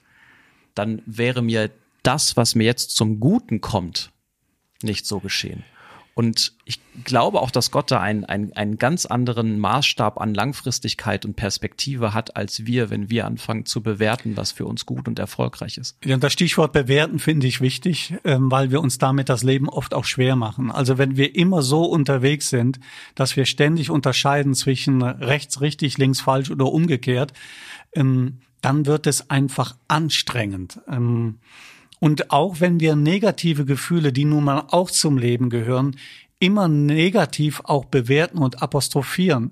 dann 0.76 1.02
wäre 1.06 1.42
mir 1.42 1.70
das, 2.04 2.38
was 2.38 2.56
mir 2.56 2.64
jetzt 2.64 2.96
zum 2.96 3.20
Guten 3.20 3.62
kommt, 3.62 4.12
nicht 4.84 5.06
so 5.06 5.20
geschehen. 5.20 5.64
Und 6.14 6.54
ich 6.66 6.80
glaube 7.06 7.40
auch, 7.40 7.52
dass 7.52 7.72
Gott 7.72 7.90
da 7.90 8.02
einen, 8.02 8.26
einen, 8.26 8.52
einen 8.54 8.78
ganz 8.78 9.06
anderen 9.06 9.60
Maßstab 9.60 10.20
an 10.20 10.34
Langfristigkeit 10.34 11.24
und 11.24 11.36
Perspektive 11.36 12.14
hat 12.14 12.36
als 12.36 12.66
wir, 12.66 12.90
wenn 12.90 13.10
wir 13.10 13.26
anfangen 13.26 13.66
zu 13.66 13.82
bewerten, 13.82 14.36
was 14.36 14.52
für 14.52 14.66
uns 14.66 14.86
gut 14.86 15.08
und 15.08 15.20
erfolgreich 15.20 15.78
ist. 15.78 15.98
Ja, 16.04 16.18
das 16.18 16.34
Stichwort 16.34 16.74
bewerten 16.74 17.20
finde 17.20 17.48
ich 17.48 17.62
wichtig, 17.62 18.16
ähm, 18.26 18.52
weil 18.52 18.72
wir 18.72 18.82
uns 18.82 18.98
damit 18.98 19.30
das 19.30 19.42
Leben 19.42 19.70
oft 19.70 19.94
auch 19.94 20.04
schwer 20.04 20.36
machen. 20.36 20.70
Also 20.70 20.98
wenn 20.98 21.16
wir 21.16 21.34
immer 21.36 21.62
so 21.62 21.86
unterwegs 21.86 22.50
sind, 22.50 22.80
dass 23.16 23.38
wir 23.38 23.46
ständig 23.46 23.90
unterscheiden 23.90 24.54
zwischen 24.54 25.02
rechts 25.02 25.62
richtig, 25.62 25.98
links 25.98 26.20
falsch 26.20 26.52
oder 26.52 26.66
umgekehrt, 26.66 27.32
ähm, 27.94 28.40
dann 28.60 28.86
wird 28.86 29.08
es 29.08 29.30
einfach 29.30 29.76
anstrengend. 29.88 30.82
Und 32.04 32.32
auch 32.32 32.60
wenn 32.60 32.80
wir 32.80 32.96
negative 32.96 33.64
Gefühle, 33.64 34.12
die 34.12 34.26
nun 34.26 34.44
mal 34.44 34.66
auch 34.70 34.90
zum 34.90 35.20
Leben 35.20 35.52
gehören, 35.52 35.96
immer 36.40 36.68
negativ 36.68 37.62
auch 37.64 37.86
bewerten 37.86 38.40
und 38.40 38.64
apostrophieren, 38.64 39.52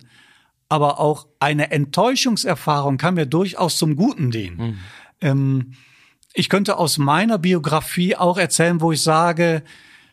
aber 0.68 1.00
auch 1.00 1.27
eine 1.39 1.70
Enttäuschungserfahrung 1.70 2.98
kann 2.98 3.13
mir 3.13 3.27
durchaus 3.27 3.77
zum 3.77 3.96
Guten 3.96 4.32
dienen. 4.32 4.58
Mhm. 4.58 4.77
Ähm, 5.22 5.74
ich 6.34 6.50
könnte 6.50 6.77
aus 6.77 6.98
meiner 6.98 7.38
Biografie 7.38 8.15
auch 8.15 8.39
erzählen, 8.39 8.82
wo 8.82 8.91
ich 8.91 9.03
sage, 9.03 9.62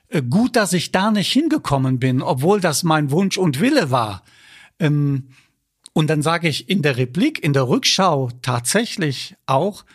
äh, 0.09 0.21
gut, 0.21 0.57
dass 0.57 0.75
ich 0.75 0.93
da 0.93 1.11
nicht 1.11 1.33
hingekommen 1.33 1.99
bin, 1.99 2.21
obwohl 2.21 2.61
das 2.61 2.83
mein 2.83 3.11
Wunsch 3.11 3.39
und 3.39 3.61
Wille 3.61 3.91
war. 3.91 4.23
Ähm, 4.79 5.29
und 5.95 6.11
dann 6.11 6.21
sage 6.21 6.49
ich 6.49 6.69
in 6.69 6.83
der 6.83 6.99
Replik, 6.99 7.43
in 7.43 7.55
der 7.55 7.67
Rückschau 7.67 8.29
tatsächlich 8.43 9.37
auch, 9.47 9.87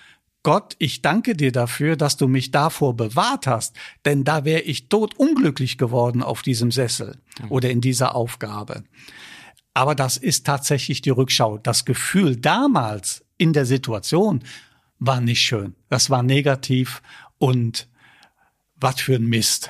Gott, 0.44 0.76
ich 0.80 1.04
danke 1.04 1.36
dir 1.36 1.52
dafür, 1.52 1.96
dass 1.96 2.18
du 2.18 2.28
mich 2.28 2.50
davor 2.50 2.96
bewahrt 2.96 3.46
hast, 3.46 3.76
denn 4.06 4.24
da 4.24 4.44
wäre 4.44 4.62
ich 4.62 4.90
tot 4.90 5.14
unglücklich 5.18 5.78
geworden 5.78 6.24
auf 6.24 6.42
diesem 6.42 6.72
Sessel 6.72 7.20
oder 7.50 7.70
in 7.70 7.80
dieser 7.80 8.16
Aufgabe. 8.16 8.84
Aber 9.76 9.94
das 9.94 10.18
ist 10.18 10.46
tatsächlich 10.46 11.02
die 11.02 11.12
Rückschau. 11.12 11.60
Das 11.60 11.86
Gefühl 11.86 12.36
damals 12.36 13.24
in 13.38 13.54
der 13.54 13.66
Situation 13.66 14.44
war 14.98 15.22
nicht 15.22 15.42
schön. 15.42 15.76
Das 15.90 16.10
war 16.10 16.24
negativ 16.24 17.04
und 17.38 17.88
was 18.76 19.00
für 19.00 19.16
ein 19.16 19.26
Mist. 19.26 19.70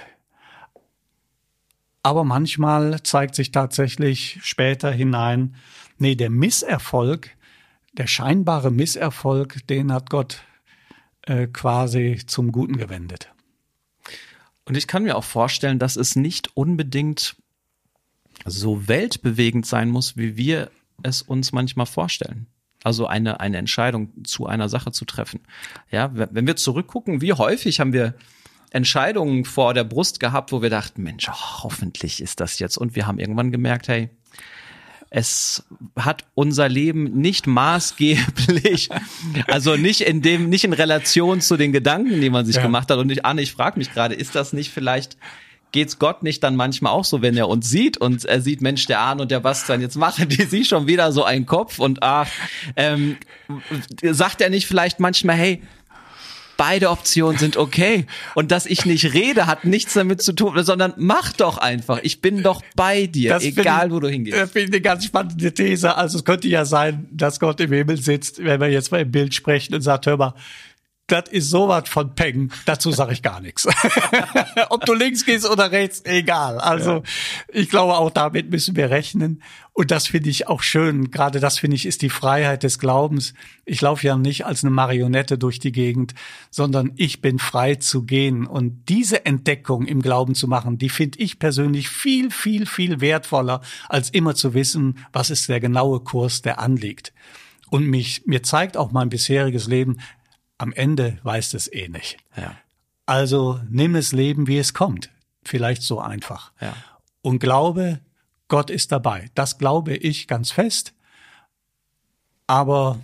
Aber 2.01 2.23
manchmal 2.23 3.03
zeigt 3.03 3.35
sich 3.35 3.51
tatsächlich 3.51 4.39
später 4.41 4.91
hinein, 4.91 5.55
nee, 5.99 6.15
der 6.15 6.29
Misserfolg, 6.29 7.35
der 7.93 8.07
scheinbare 8.07 8.71
Misserfolg, 8.71 9.67
den 9.67 9.91
hat 9.91 10.09
Gott 10.09 10.41
äh, 11.23 11.47
quasi 11.47 12.21
zum 12.25 12.51
Guten 12.51 12.77
gewendet. 12.77 13.29
Und 14.65 14.77
ich 14.77 14.87
kann 14.87 15.03
mir 15.03 15.17
auch 15.17 15.23
vorstellen, 15.23 15.79
dass 15.79 15.95
es 15.95 16.15
nicht 16.15 16.55
unbedingt 16.55 17.35
so 18.45 18.87
weltbewegend 18.87 19.65
sein 19.65 19.89
muss, 19.89 20.17
wie 20.17 20.37
wir 20.37 20.71
es 21.03 21.21
uns 21.21 21.51
manchmal 21.51 21.85
vorstellen. 21.85 22.47
Also 22.83 23.05
eine, 23.05 23.39
eine 23.39 23.57
Entscheidung 23.57 24.23
zu 24.23 24.47
einer 24.47 24.69
Sache 24.69 24.91
zu 24.91 25.05
treffen. 25.05 25.41
Ja, 25.91 26.11
wenn 26.13 26.47
wir 26.47 26.55
zurückgucken, 26.55 27.21
wie 27.21 27.33
häufig 27.33 27.79
haben 27.79 27.93
wir 27.93 28.15
Entscheidungen 28.71 29.45
vor 29.45 29.73
der 29.73 29.83
Brust 29.83 30.19
gehabt, 30.19 30.51
wo 30.51 30.61
wir 30.61 30.69
dachten, 30.69 31.03
Mensch, 31.03 31.27
hoffentlich 31.29 32.21
ist 32.21 32.39
das 32.39 32.57
jetzt. 32.59 32.77
Und 32.77 32.95
wir 32.95 33.05
haben 33.05 33.19
irgendwann 33.19 33.51
gemerkt, 33.51 33.87
hey, 33.87 34.09
es 35.13 35.65
hat 35.97 36.23
unser 36.35 36.69
Leben 36.69 37.19
nicht 37.19 37.45
maßgeblich, 37.45 38.89
also 39.47 39.75
nicht 39.75 40.01
in 40.01 40.21
dem, 40.21 40.49
nicht 40.49 40.63
in 40.63 40.71
Relation 40.71 41.41
zu 41.41 41.57
den 41.57 41.73
Gedanken, 41.73 42.21
die 42.21 42.29
man 42.29 42.45
sich 42.45 42.55
ja. 42.55 42.61
gemacht 42.61 42.89
hat. 42.89 42.97
Und 42.97 43.11
ich, 43.11 43.25
Anne, 43.25 43.41
ich 43.41 43.51
frage 43.51 43.77
mich 43.77 43.93
gerade, 43.93 44.15
ist 44.15 44.35
das 44.35 44.53
nicht 44.53 44.71
vielleicht 44.71 45.17
geht's 45.73 45.99
Gott 45.99 46.21
nicht 46.21 46.43
dann 46.43 46.55
manchmal 46.55 46.91
auch 46.91 47.05
so, 47.05 47.21
wenn 47.21 47.37
er 47.37 47.47
uns 47.47 47.69
sieht 47.69 47.97
und 47.97 48.25
er 48.25 48.41
sieht, 48.41 48.61
Mensch, 48.61 48.87
der 48.87 48.99
Arne 48.99 49.21
und 49.21 49.31
der 49.31 49.39
Bastian, 49.39 49.79
jetzt 49.79 49.95
machen 49.95 50.27
die 50.27 50.43
sie 50.43 50.65
schon 50.65 50.87
wieder 50.87 51.11
so 51.11 51.23
einen 51.23 51.45
Kopf 51.45 51.79
und 51.79 52.03
ach, 52.03 52.27
ähm, 52.75 53.15
sagt 54.01 54.41
er 54.41 54.49
nicht 54.49 54.67
vielleicht 54.67 54.99
manchmal, 54.99 55.37
hey, 55.37 55.61
beide 56.61 56.91
Optionen 56.91 57.39
sind 57.39 57.57
okay. 57.57 58.05
Und 58.35 58.51
dass 58.51 58.67
ich 58.67 58.85
nicht 58.85 59.15
rede, 59.15 59.47
hat 59.47 59.65
nichts 59.65 59.95
damit 59.95 60.21
zu 60.21 60.31
tun, 60.31 60.63
sondern 60.63 60.93
mach 60.95 61.33
doch 61.33 61.57
einfach. 61.57 61.97
Ich 62.03 62.21
bin 62.21 62.43
doch 62.43 62.61
bei 62.75 63.07
dir, 63.07 63.31
das 63.31 63.43
egal 63.43 63.87
ich, 63.87 63.93
wo 63.93 63.99
du 63.99 64.07
hingehst. 64.07 64.37
Das 64.37 64.51
finde 64.51 64.67
ich 64.67 64.73
eine 64.73 64.81
ganz 64.81 65.05
spannende 65.05 65.51
These. 65.51 65.97
Also 65.97 66.19
es 66.19 66.23
könnte 66.23 66.47
ja 66.47 66.63
sein, 66.65 67.07
dass 67.09 67.39
Gott 67.39 67.59
im 67.61 67.71
Himmel 67.71 67.97
sitzt, 67.97 68.43
wenn 68.43 68.61
wir 68.61 68.69
jetzt 68.69 68.91
mal 68.91 69.01
im 69.01 69.09
Bild 69.09 69.33
sprechen 69.33 69.73
und 69.73 69.81
sagt, 69.81 70.05
hör 70.05 70.17
mal, 70.17 70.35
das 71.11 71.29
ist 71.29 71.49
sowas 71.49 71.89
von 71.89 72.15
Peng. 72.15 72.51
Dazu 72.65 72.91
sage 72.91 73.13
ich 73.13 73.21
gar 73.21 73.41
nichts. 73.41 73.67
Ob 74.69 74.85
du 74.85 74.93
links 74.93 75.25
gehst 75.25 75.49
oder 75.49 75.71
rechts, 75.71 76.01
egal. 76.05 76.59
Also 76.59 76.91
ja. 76.91 77.03
ich 77.49 77.69
glaube, 77.69 77.97
auch 77.97 78.11
damit 78.11 78.49
müssen 78.49 78.75
wir 78.75 78.89
rechnen. 78.89 79.41
Und 79.73 79.91
das 79.91 80.07
finde 80.07 80.29
ich 80.29 80.47
auch 80.47 80.61
schön. 80.61 81.11
Gerade 81.11 81.39
das 81.39 81.59
finde 81.59 81.75
ich 81.75 81.85
ist 81.85 82.01
die 82.01 82.09
Freiheit 82.09 82.63
des 82.63 82.77
Glaubens. 82.77 83.33
Ich 83.65 83.81
laufe 83.81 84.05
ja 84.05 84.17
nicht 84.17 84.45
als 84.45 84.63
eine 84.63 84.71
Marionette 84.71 85.37
durch 85.37 85.59
die 85.59 85.71
Gegend, 85.71 86.13
sondern 86.49 86.91
ich 86.97 87.21
bin 87.21 87.39
frei 87.39 87.75
zu 87.75 88.03
gehen. 88.03 88.45
Und 88.45 88.89
diese 88.89 89.25
Entdeckung 89.25 89.85
im 89.85 90.01
Glauben 90.01 90.35
zu 90.35 90.47
machen, 90.47 90.77
die 90.77 90.89
finde 90.89 91.19
ich 91.19 91.39
persönlich 91.39 91.87
viel, 91.89 92.31
viel, 92.31 92.65
viel 92.65 92.99
wertvoller, 92.99 93.61
als 93.87 94.09
immer 94.09 94.35
zu 94.35 94.53
wissen, 94.53 94.99
was 95.13 95.29
ist 95.29 95.47
der 95.47 95.59
genaue 95.59 96.01
Kurs, 96.01 96.41
der 96.41 96.59
anliegt. 96.59 97.13
Und 97.69 97.87
mich, 97.87 98.23
mir 98.25 98.43
zeigt 98.43 98.75
auch 98.75 98.91
mein 98.91 99.07
bisheriges 99.07 99.67
Leben, 99.67 99.97
am 100.61 100.73
Ende 100.73 101.17
weiß 101.23 101.55
es 101.55 101.73
eh 101.73 101.87
nicht. 101.87 102.17
Ja. 102.37 102.55
Also 103.07 103.59
nimm 103.67 103.95
es 103.95 104.11
Leben, 104.11 104.45
wie 104.45 104.59
es 104.59 104.75
kommt. 104.75 105.09
Vielleicht 105.43 105.81
so 105.81 105.99
einfach. 105.99 106.51
Ja. 106.61 106.75
Und 107.23 107.39
glaube, 107.39 107.99
Gott 108.47 108.69
ist 108.69 108.91
dabei. 108.91 109.31
Das 109.33 109.57
glaube 109.57 109.95
ich 109.95 110.27
ganz 110.27 110.51
fest. 110.51 110.93
Aber 112.45 113.03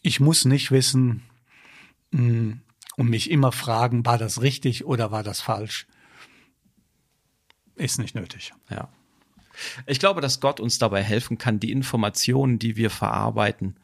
ich 0.00 0.20
muss 0.20 0.46
nicht 0.46 0.70
wissen 0.70 1.22
mm, 2.12 2.52
und 2.96 3.10
mich 3.10 3.30
immer 3.30 3.52
fragen, 3.52 4.06
war 4.06 4.16
das 4.16 4.40
richtig 4.40 4.86
oder 4.86 5.10
war 5.10 5.22
das 5.22 5.42
falsch? 5.42 5.86
Ist 7.74 7.98
nicht 7.98 8.14
nötig. 8.14 8.54
Ja. 8.70 8.88
Ich 9.84 9.98
glaube, 9.98 10.22
dass 10.22 10.40
Gott 10.40 10.60
uns 10.60 10.78
dabei 10.78 11.02
helfen 11.02 11.36
kann, 11.36 11.60
die 11.60 11.72
Informationen, 11.72 12.58
die 12.58 12.76
wir 12.76 12.88
verarbeiten, 12.88 13.76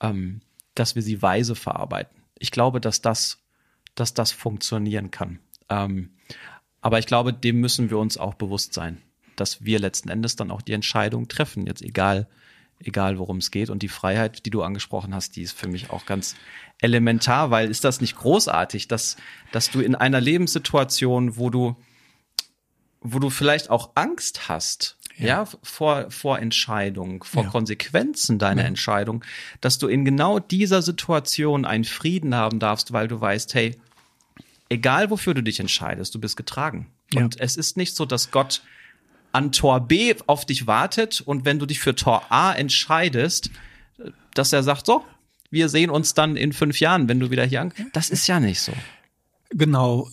ähm, 0.00 0.42
dass 0.74 0.94
wir 0.96 1.02
sie 1.02 1.22
weise 1.22 1.54
verarbeiten 1.54 2.21
ich 2.42 2.50
glaube, 2.50 2.80
dass 2.80 3.00
das, 3.00 3.38
dass 3.94 4.14
das 4.14 4.32
funktionieren 4.32 5.12
kann. 5.12 5.38
Ähm, 5.68 6.10
aber 6.80 6.98
ich 6.98 7.06
glaube, 7.06 7.32
dem 7.32 7.60
müssen 7.60 7.88
wir 7.88 7.98
uns 7.98 8.18
auch 8.18 8.34
bewusst 8.34 8.74
sein, 8.74 9.00
dass 9.36 9.64
wir 9.64 9.78
letzten 9.78 10.08
Endes 10.08 10.34
dann 10.34 10.50
auch 10.50 10.60
die 10.60 10.72
Entscheidung 10.72 11.28
treffen, 11.28 11.66
jetzt 11.66 11.82
egal, 11.82 12.28
egal 12.80 13.18
worum 13.18 13.36
es 13.38 13.52
geht. 13.52 13.70
Und 13.70 13.82
die 13.84 13.88
Freiheit, 13.88 14.44
die 14.44 14.50
du 14.50 14.62
angesprochen 14.62 15.14
hast, 15.14 15.36
die 15.36 15.42
ist 15.42 15.56
für 15.56 15.68
mich 15.68 15.90
auch 15.90 16.04
ganz 16.04 16.34
elementar, 16.80 17.52
weil 17.52 17.70
ist 17.70 17.84
das 17.84 18.00
nicht 18.00 18.16
großartig, 18.16 18.88
dass, 18.88 19.16
dass 19.52 19.70
du 19.70 19.80
in 19.80 19.94
einer 19.94 20.20
Lebenssituation, 20.20 21.36
wo 21.36 21.48
du, 21.48 21.76
wo 23.00 23.20
du 23.20 23.30
vielleicht 23.30 23.70
auch 23.70 23.92
Angst 23.94 24.48
hast, 24.48 24.98
ja, 25.18 25.26
ja 25.26 25.48
vor, 25.62 26.10
vor 26.10 26.38
Entscheidungen, 26.38 27.22
vor 27.22 27.44
ja. 27.44 27.50
Konsequenzen 27.50 28.38
deiner 28.38 28.62
ja. 28.62 28.68
Entscheidung, 28.68 29.24
dass 29.60 29.78
du 29.78 29.88
in 29.88 30.04
genau 30.04 30.38
dieser 30.38 30.82
Situation 30.82 31.64
einen 31.64 31.84
Frieden 31.84 32.34
haben 32.34 32.58
darfst, 32.58 32.92
weil 32.92 33.08
du 33.08 33.20
weißt, 33.20 33.54
hey, 33.54 33.76
egal 34.68 35.10
wofür 35.10 35.34
du 35.34 35.42
dich 35.42 35.60
entscheidest, 35.60 36.14
du 36.14 36.20
bist 36.20 36.36
getragen. 36.36 36.86
Und 37.14 37.40
es 37.40 37.56
ist 37.56 37.76
nicht 37.76 37.94
so, 37.94 38.06
dass 38.06 38.30
Gott 38.30 38.62
an 39.32 39.52
Tor 39.52 39.80
B 39.80 40.14
auf 40.26 40.44
dich 40.44 40.66
wartet 40.66 41.20
und 41.20 41.44
wenn 41.44 41.58
du 41.58 41.66
dich 41.66 41.80
für 41.80 41.94
Tor 41.94 42.24
A 42.30 42.52
entscheidest, 42.52 43.50
dass 44.34 44.52
er 44.52 44.62
sagt, 44.62 44.86
so, 44.86 45.04
wir 45.50 45.68
sehen 45.68 45.90
uns 45.90 46.14
dann 46.14 46.36
in 46.36 46.52
fünf 46.52 46.80
Jahren, 46.80 47.08
wenn 47.08 47.20
du 47.20 47.30
wieder 47.30 47.44
hier 47.44 47.60
an. 47.60 47.72
Das 47.92 48.10
ist 48.10 48.26
ja 48.26 48.40
nicht 48.40 48.60
so. 48.60 48.72
Genau. 49.50 50.08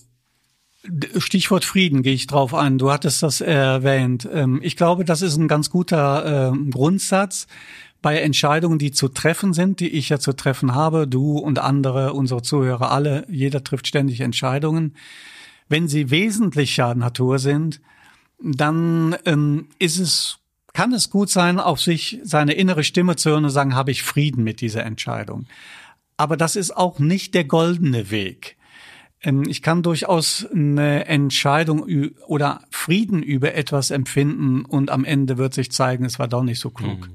Stichwort 1.17 1.65
Frieden 1.65 2.03
gehe 2.03 2.13
ich 2.13 2.27
drauf 2.27 2.53
ein. 2.53 2.77
Du 2.77 2.91
hattest 2.91 3.21
das 3.21 3.41
erwähnt. 3.41 4.27
Ähm, 4.31 4.59
ich 4.63 4.77
glaube, 4.77 5.05
das 5.05 5.21
ist 5.21 5.35
ein 5.35 5.47
ganz 5.47 5.69
guter 5.69 6.51
ähm, 6.51 6.71
Grundsatz 6.71 7.47
bei 8.01 8.19
Entscheidungen, 8.21 8.79
die 8.79 8.91
zu 8.91 9.09
treffen 9.09 9.53
sind, 9.53 9.81
die 9.81 9.89
ich 9.89 10.09
ja 10.09 10.19
zu 10.19 10.33
treffen 10.33 10.73
habe, 10.73 11.05
du 11.07 11.37
und 11.37 11.59
andere, 11.59 12.13
unsere 12.13 12.41
Zuhörer 12.41 12.91
alle, 12.91 13.25
jeder 13.29 13.63
trifft 13.63 13.87
ständig 13.87 14.21
Entscheidungen. 14.21 14.95
Wenn 15.67 15.87
sie 15.89 16.09
wesentlicher 16.09 16.95
Natur 16.95 17.39
sind, 17.39 17.81
dann 18.41 19.17
ähm, 19.25 19.67
ist 19.79 19.99
es, 19.99 20.39
kann 20.73 20.93
es 20.93 21.09
gut 21.09 21.29
sein, 21.29 21.59
auf 21.59 21.81
sich 21.81 22.19
seine 22.23 22.53
innere 22.53 22.85
Stimme 22.85 23.17
zu 23.17 23.31
hören 23.31 23.43
und 23.43 23.51
sagen, 23.51 23.75
habe 23.75 23.91
ich 23.91 24.03
Frieden 24.03 24.45
mit 24.45 24.61
dieser 24.61 24.85
Entscheidung. 24.85 25.45
Aber 26.15 26.37
das 26.37 26.55
ist 26.55 26.75
auch 26.75 26.99
nicht 26.99 27.33
der 27.33 27.43
goldene 27.43 28.11
Weg. 28.11 28.57
Ähm, 29.21 29.43
ich 29.47 29.61
kann 29.61 29.83
durchaus 29.83 30.45
eine 30.51 31.05
Entscheidung 31.05 32.11
oder 32.27 32.61
Frieden 32.71 33.23
über 33.23 33.55
etwas 33.55 33.91
empfinden 33.91 34.65
und 34.65 34.89
am 34.89 35.05
Ende 35.05 35.37
wird 35.37 35.53
sich 35.53 35.71
zeigen, 35.71 36.05
es 36.05 36.19
war 36.19 36.27
doch 36.27 36.43
nicht 36.43 36.59
so 36.59 36.69
klug. 36.69 37.09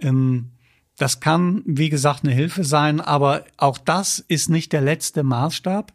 Mhm. 0.00 0.50
Das 0.98 1.20
kann, 1.20 1.62
wie 1.66 1.88
gesagt, 1.88 2.24
eine 2.24 2.34
Hilfe 2.34 2.64
sein, 2.64 3.00
aber 3.00 3.44
auch 3.56 3.78
das 3.78 4.18
ist 4.18 4.48
nicht 4.48 4.72
der 4.72 4.80
letzte 4.80 5.22
Maßstab. 5.22 5.92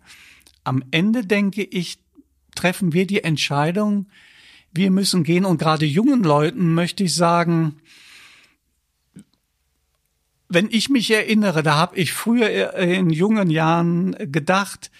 Am 0.63 0.83
Ende 0.91 1.25
denke 1.25 1.63
ich, 1.63 1.99
treffen 2.55 2.93
wir 2.93 3.07
die 3.07 3.23
Entscheidung, 3.23 4.07
wir 4.73 4.91
müssen 4.91 5.23
gehen 5.23 5.45
und 5.45 5.57
gerade 5.57 5.85
jungen 5.85 6.23
Leuten 6.23 6.73
möchte 6.73 7.03
ich 7.03 7.15
sagen, 7.15 7.77
wenn 10.49 10.69
ich 10.69 10.89
mich 10.89 11.09
erinnere, 11.11 11.63
da 11.63 11.75
habe 11.75 11.95
ich 11.95 12.13
früher 12.13 12.73
in 12.75 13.09
jungen 13.09 13.49
Jahren 13.49 14.15
gedacht, 14.31 14.91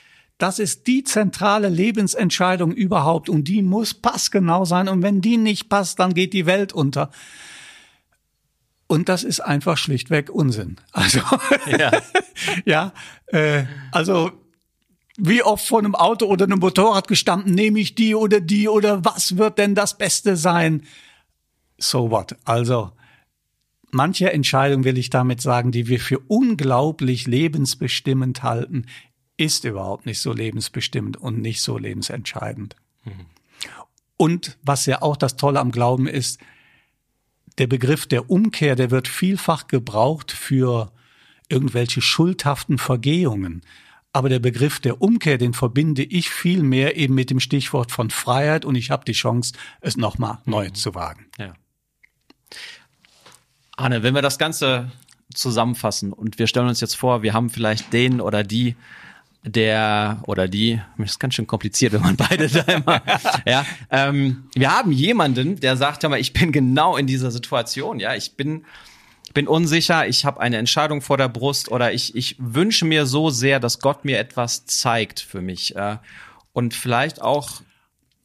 das 0.42 0.58
ist 0.58 0.88
die 0.88 1.04
zentrale 1.04 1.70
Lebensentscheidung 1.70 2.72
überhaupt 2.72 3.30
und 3.30 3.48
die 3.48 3.62
muss 3.62 3.94
passgenau 3.94 4.66
sein. 4.66 4.90
Und 4.90 5.04
wenn 5.04 5.22
die 5.22 5.38
nicht 5.38 5.70
passt, 5.70 6.00
dann 6.00 6.16
geht 6.16 6.34
die 6.34 6.48
Welt 6.48 6.74
unter. 6.74 7.12
Und 8.88 9.08
das 9.08 9.24
ist 9.24 9.40
einfach 9.40 9.77
schlichtweg 9.77 10.32
Unsinn. 10.32 10.77
Also 10.94 11.20
ja, 11.68 11.92
ja 12.66 12.94
äh, 13.27 13.66
also 13.92 14.32
wie 15.16 15.44
oft 15.44 15.68
vor 15.68 15.80
einem 15.80 15.94
Auto 15.94 16.25
oder 16.25 16.46
einem 16.46 16.60
Motorrad 16.60 17.08
gestanden, 17.08 17.54
nehme 17.54 17.80
ich 17.80 17.94
die 17.94 18.16
oder 18.16 18.42
die 18.42 18.68
oder 18.68 19.06
was 19.06 19.38
wird 19.38 19.60
denn 19.60 19.75
das 19.75 19.98
Beste 19.98 20.36
sein? 20.36 20.84
So 21.77 22.10
what? 22.10 22.36
Also 22.46 22.92
manche 23.92 24.34
Entscheidungen 24.34 24.86
will 24.86 24.98
ich 24.98 25.12
damit 25.12 25.40
sagen, 25.40 25.72
die 25.72 25.88
wir 25.88 26.00
für 26.00 26.18
unglaublich 26.18 27.27
lebensbestimmend 27.27 28.42
halten, 28.42 28.88
ist 29.42 29.66
überhaupt 29.66 30.06
nicht 30.06 30.22
so 30.22 30.32
lebensbestimmt 30.32 31.18
und 31.18 31.42
nicht 31.42 31.62
so 31.62 31.77
lebensentscheidend. 31.77 32.75
Mhm. 33.04 33.25
Und 34.18 34.58
was 34.62 34.86
ja 34.86 35.01
auch 35.01 35.18
das 35.18 35.36
Tolle 35.36 35.60
am 35.60 35.72
Glauben 35.72 36.08
ist, 36.08 36.40
der 37.58 37.66
Begriff 37.66 38.06
der 38.06 38.30
Umkehr, 38.30 38.75
der 38.75 38.92
wird 38.92 39.08
vielfach 39.08 39.68
gebraucht 39.68 40.32
für 40.32 40.92
irgendwelche 41.50 42.01
schuldhaften 42.01 42.77
Vergehungen. 42.77 43.64
Aber 44.14 44.30
der 44.30 44.40
Begriff 44.40 44.80
der 44.80 45.01
Umkehr, 45.01 45.40
den 45.40 45.54
verbinde 45.54 46.04
ich 46.04 46.30
viel 46.30 46.62
mehr 46.62 46.98
eben 46.98 47.16
mit 47.16 47.32
dem 47.32 47.40
Stichwort 47.40 47.92
von 47.92 48.12
Freiheit 48.12 48.64
und 48.64 48.75
ich 48.75 48.92
habe 48.92 49.06
die 49.06 49.14
Chance, 49.14 49.54
es 49.80 49.98
nochmal 49.98 50.38
neu 50.46 50.68
mhm. 50.68 50.75
zu 50.75 50.94
wagen. 50.94 51.25
Ja. 51.40 51.54
Arne, 53.75 54.04
wenn 54.04 54.14
wir 54.14 54.22
das 54.22 54.38
Ganze 54.38 54.92
zusammenfassen 55.34 56.14
und 56.14 56.38
wir 56.38 56.46
stellen 56.46 56.68
uns 56.68 56.82
jetzt 56.82 56.96
vor, 56.96 57.24
wir 57.24 57.34
haben 57.34 57.50
vielleicht 57.50 57.92
den 57.92 58.22
oder 58.22 58.44
die 58.44 58.75
der 59.44 60.22
oder 60.27 60.48
die, 60.48 60.80
das 60.98 61.12
ist 61.12 61.20
ganz 61.20 61.34
schön 61.34 61.48
kompliziert, 61.48 61.94
wenn 61.94 62.01
man 62.01 62.16
beide 62.16 62.48
da 62.50 62.62
immer, 62.62 63.01
ja, 63.46 63.66
ähm, 63.90 64.50
wir 64.54 64.72
haben 64.72 64.92
jemanden, 64.92 65.60
der 65.60 65.77
sagt, 65.77 66.04
hör 66.04 66.10
mal, 66.10 66.20
ich 66.20 66.34
bin 66.34 66.51
genau 66.51 66.98
in 66.98 67.08
dieser 67.08 67.32
Situation, 67.32 68.00
ja, 68.00 68.16
ich 68.16 68.36
bin, 68.36 68.66
bin 69.34 69.48
unsicher, 69.48 70.08
ich 70.08 70.25
habe 70.25 70.40
eine 70.40 70.58
Entscheidung 70.58 71.01
vor 71.01 71.18
der 71.18 71.30
Brust 71.30 71.72
oder 71.72 71.92
ich, 71.92 72.16
ich 72.16 72.36
wünsche 72.40 72.86
mir 72.86 73.06
so 73.06 73.30
sehr, 73.30 73.60
dass 73.60 73.80
Gott 73.80 74.06
mir 74.06 74.20
etwas 74.20 74.66
zeigt 74.66 75.20
für 75.20 75.42
mich 75.42 75.75
äh, 75.75 75.98
und 76.54 76.74
vielleicht 76.74 77.22
auch 77.22 77.62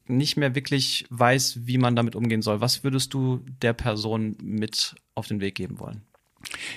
nicht 0.08 0.36
mehr 0.36 0.54
wirklich 0.54 1.06
weiß, 1.10 1.60
wie 1.66 1.78
man 1.78 1.96
damit 1.96 2.14
umgehen 2.14 2.42
soll. 2.42 2.60
Was 2.60 2.84
würdest 2.84 3.12
du 3.14 3.40
der 3.62 3.72
Person 3.72 4.36
mit 4.40 4.94
auf 5.14 5.26
den 5.26 5.40
Weg 5.40 5.56
geben 5.56 5.80
wollen? 5.80 6.02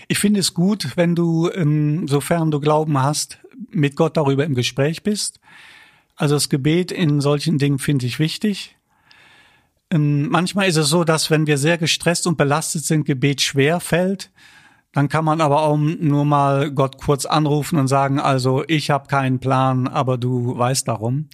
Ich 0.08 0.20
finde 0.20 0.40
es 0.40 0.54
gut, 0.54 0.96
wenn 0.96 1.16
du, 1.16 1.50
ähm, 1.52 2.08
sofern 2.08 2.52
du 2.52 2.60
Glauben 2.60 3.02
hast, 3.02 3.40
mit 3.70 3.96
Gott 3.96 4.18
darüber 4.18 4.46
im 4.46 4.56
Gespräch 4.56 5.04
bist. 5.04 5.40
Also 6.16 6.36
das 6.36 6.50
Gebet 6.50 6.92
in 6.92 7.22
solchen 7.22 7.58
Dingen 7.58 7.80
finde 7.80 8.06
ich 8.06 8.20
wichtig. 8.20 8.78
Ähm, 9.92 10.30
manchmal 10.30 10.68
ist 10.68 10.78
es 10.78 10.90
so, 10.90 11.04
dass 11.04 11.30
wenn 11.30 11.48
wir 11.48 11.58
sehr 11.58 11.78
gestresst 11.78 12.28
und 12.28 12.38
belastet 12.38 12.86
sind, 12.86 13.06
Gebet 13.06 13.42
schwer 13.42 13.80
fällt. 13.80 14.32
Dann 14.92 15.08
kann 15.08 15.24
man 15.24 15.40
aber 15.40 15.62
auch 15.62 15.78
nur 15.78 16.26
mal 16.26 16.72
Gott 16.72 16.98
kurz 16.98 17.26
anrufen 17.26 17.78
und 17.78 17.88
sagen, 17.88 18.20
also 18.20 18.64
ich 18.68 18.90
habe 18.90 19.08
keinen 19.08 19.40
Plan, 19.40 19.88
aber 19.88 20.18
du 20.18 20.58
weißt 20.58 20.88
darum. 20.88 21.30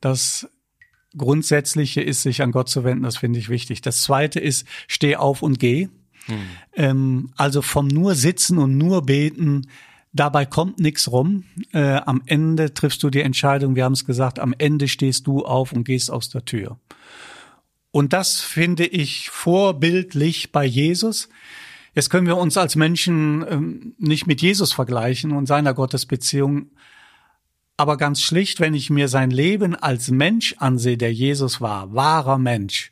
Das 0.00 0.48
Grundsätzliche 1.16 2.02
ist, 2.02 2.22
sich 2.22 2.42
an 2.42 2.52
Gott 2.52 2.68
zu 2.68 2.84
wenden, 2.84 3.04
das 3.04 3.16
finde 3.16 3.38
ich 3.38 3.48
wichtig. 3.48 3.80
Das 3.80 4.02
Zweite 4.02 4.40
ist, 4.40 4.66
steh 4.88 5.16
auf 5.16 5.42
und 5.42 5.58
geh. 5.58 5.88
Hm. 6.28 6.38
Ähm, 6.74 7.30
also 7.36 7.60
vom 7.62 7.88
nur 7.88 8.14
sitzen 8.14 8.58
und 8.58 8.78
nur 8.78 9.02
beten 9.02 9.66
Dabei 10.12 10.46
kommt 10.46 10.80
nichts 10.80 11.10
rum. 11.10 11.44
Äh, 11.72 11.96
am 11.96 12.22
Ende 12.26 12.72
triffst 12.72 13.02
du 13.02 13.10
die 13.10 13.20
Entscheidung, 13.20 13.76
wir 13.76 13.84
haben 13.84 13.92
es 13.92 14.06
gesagt, 14.06 14.38
am 14.38 14.54
Ende 14.56 14.88
stehst 14.88 15.26
du 15.26 15.44
auf 15.44 15.72
und 15.72 15.84
gehst 15.84 16.10
aus 16.10 16.30
der 16.30 16.44
Tür. 16.44 16.78
Und 17.90 18.12
das 18.12 18.40
finde 18.40 18.86
ich 18.86 19.30
vorbildlich 19.30 20.50
bei 20.52 20.64
Jesus. 20.64 21.28
Jetzt 21.94 22.10
können 22.10 22.26
wir 22.26 22.36
uns 22.36 22.56
als 22.56 22.74
Menschen 22.76 23.44
ähm, 23.48 23.94
nicht 23.98 24.26
mit 24.26 24.40
Jesus 24.40 24.72
vergleichen 24.72 25.32
und 25.32 25.46
seiner 25.46 25.74
Gottesbeziehung, 25.74 26.70
Aber 27.76 27.96
ganz 27.96 28.20
schlicht, 28.20 28.58
wenn 28.58 28.74
ich 28.74 28.90
mir 28.90 29.06
sein 29.06 29.30
Leben 29.30 29.76
als 29.76 30.10
Mensch 30.10 30.56
ansehe, 30.58 30.98
der 30.98 31.12
Jesus 31.12 31.60
war, 31.60 31.94
wahrer 31.94 32.38
Mensch, 32.38 32.90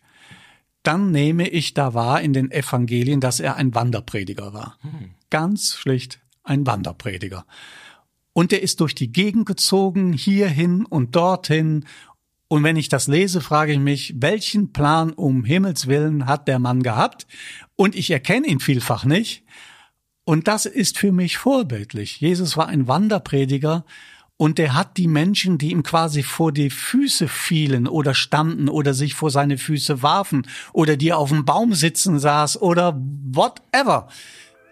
dann 0.87 1.11
nehme 1.11 1.49
ich 1.49 1.75
da 1.75 1.94
wahr 1.94 2.20
in 2.20 2.33
den 2.33 2.51
Evangelien, 2.51 3.20
dass 3.20 3.40
er 3.40 3.57
ein 3.57 3.75
Wanderprediger 3.75 4.53
war. 4.53 4.79
Hm. 4.83 5.11
Ganz 5.31 5.75
schlicht 5.75 6.20
ein 6.44 6.66
Wanderprediger. 6.66 7.44
Und 8.33 8.53
er 8.53 8.62
ist 8.62 8.81
durch 8.81 8.94
die 8.94 9.11
Gegend 9.11 9.46
gezogen, 9.46 10.12
hierhin 10.12 10.85
und 10.85 11.16
dorthin. 11.16 11.87
Und 12.49 12.62
wenn 12.62 12.77
ich 12.77 12.88
das 12.88 13.09
lese, 13.09 13.40
frage 13.40 13.72
ich 13.72 13.79
mich, 13.79 14.14
welchen 14.18 14.72
Plan 14.72 15.12
um 15.12 15.44
Himmels 15.44 15.87
willen 15.87 16.27
hat 16.27 16.46
der 16.46 16.59
Mann 16.59 16.83
gehabt? 16.83 17.27
Und 17.75 17.96
ich 17.96 18.11
erkenne 18.11 18.46
ihn 18.46 18.61
vielfach 18.61 19.05
nicht. 19.05 19.42
Und 20.25 20.49
das 20.49 20.66
ist 20.66 20.99
für 20.99 21.12
mich 21.12 21.38
vorbildlich. 21.38 22.20
Jesus 22.20 22.57
war 22.57 22.68
ein 22.68 22.87
Wanderprediger 22.87 23.85
und 24.38 24.59
er 24.59 24.75
hat 24.75 24.99
die 24.99 25.09
Menschen, 25.09 25.57
die 25.57 25.70
ihm 25.70 25.83
quasi 25.83 26.22
vor 26.22 26.53
die 26.53 26.70
Füße 26.70 27.27
fielen 27.27 27.88
oder 27.88 28.12
standen 28.12 28.68
oder 28.68 28.92
sich 28.92 29.14
vor 29.14 29.31
seine 29.31 29.57
Füße 29.57 30.03
warfen 30.03 30.46
oder 30.72 30.96
die 30.96 31.12
auf 31.12 31.31
dem 31.31 31.44
Baum 31.44 31.75
sitzen 31.75 32.18
saß 32.18 32.61
oder 32.61 33.01
whatever. 33.33 34.09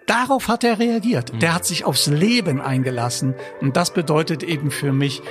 Darauf 0.06 0.48
hat 0.48 0.64
er 0.64 0.78
reagiert. 0.78 1.40
Der 1.40 1.50
mhm. 1.50 1.54
hat 1.54 1.64
sich 1.64 1.84
aufs 1.84 2.06
Leben 2.08 2.60
eingelassen. 2.60 3.34
Und 3.62 3.76
das 3.76 3.92
bedeutet 3.94 4.42
eben 4.42 4.70
für 4.70 4.92
mich, 4.92 5.22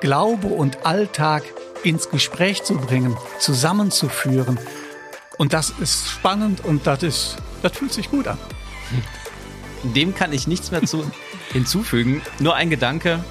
Glaube 0.00 0.48
und 0.48 0.86
Alltag 0.86 1.44
ins 1.82 2.10
Gespräch 2.10 2.62
zu 2.62 2.74
bringen, 2.74 3.16
zusammenzuführen. 3.40 4.58
Und 5.38 5.54
das 5.54 5.70
ist 5.70 6.08
spannend 6.08 6.64
und 6.64 6.86
das 6.86 7.02
ist, 7.02 7.36
das 7.62 7.72
fühlt 7.72 7.92
sich 7.92 8.10
gut 8.10 8.28
an. 8.28 8.38
Dem 9.82 10.14
kann 10.14 10.32
ich 10.32 10.46
nichts 10.46 10.70
mehr 10.70 10.82
zu 10.82 11.10
hinzufügen. 11.52 12.20
Nur 12.38 12.54
ein 12.54 12.68
Gedanke, 12.68 13.24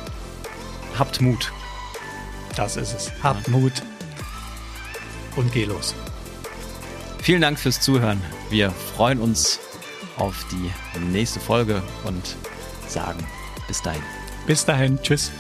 habt 0.99 1.21
Mut. 1.21 1.51
Das 2.55 2.75
ist 2.75 2.93
es. 2.93 3.12
Habt 3.21 3.47
ja. 3.47 3.53
Mut 3.53 3.73
und 5.36 5.51
geh 5.51 5.65
los. 5.65 5.95
Vielen 7.21 7.41
Dank 7.41 7.60
fürs 7.60 7.81
Zuhören. 7.81 8.21
Wir 8.49 8.71
freuen 8.71 9.19
uns 9.19 9.60
auf 10.17 10.45
die 10.51 10.71
nächste 10.99 11.39
Folge 11.39 11.83
und 12.03 12.36
sagen 12.88 13.23
bis 13.67 13.81
dahin. 13.81 14.01
Bis 14.45 14.65
dahin. 14.65 14.99
Tschüss. 15.01 15.31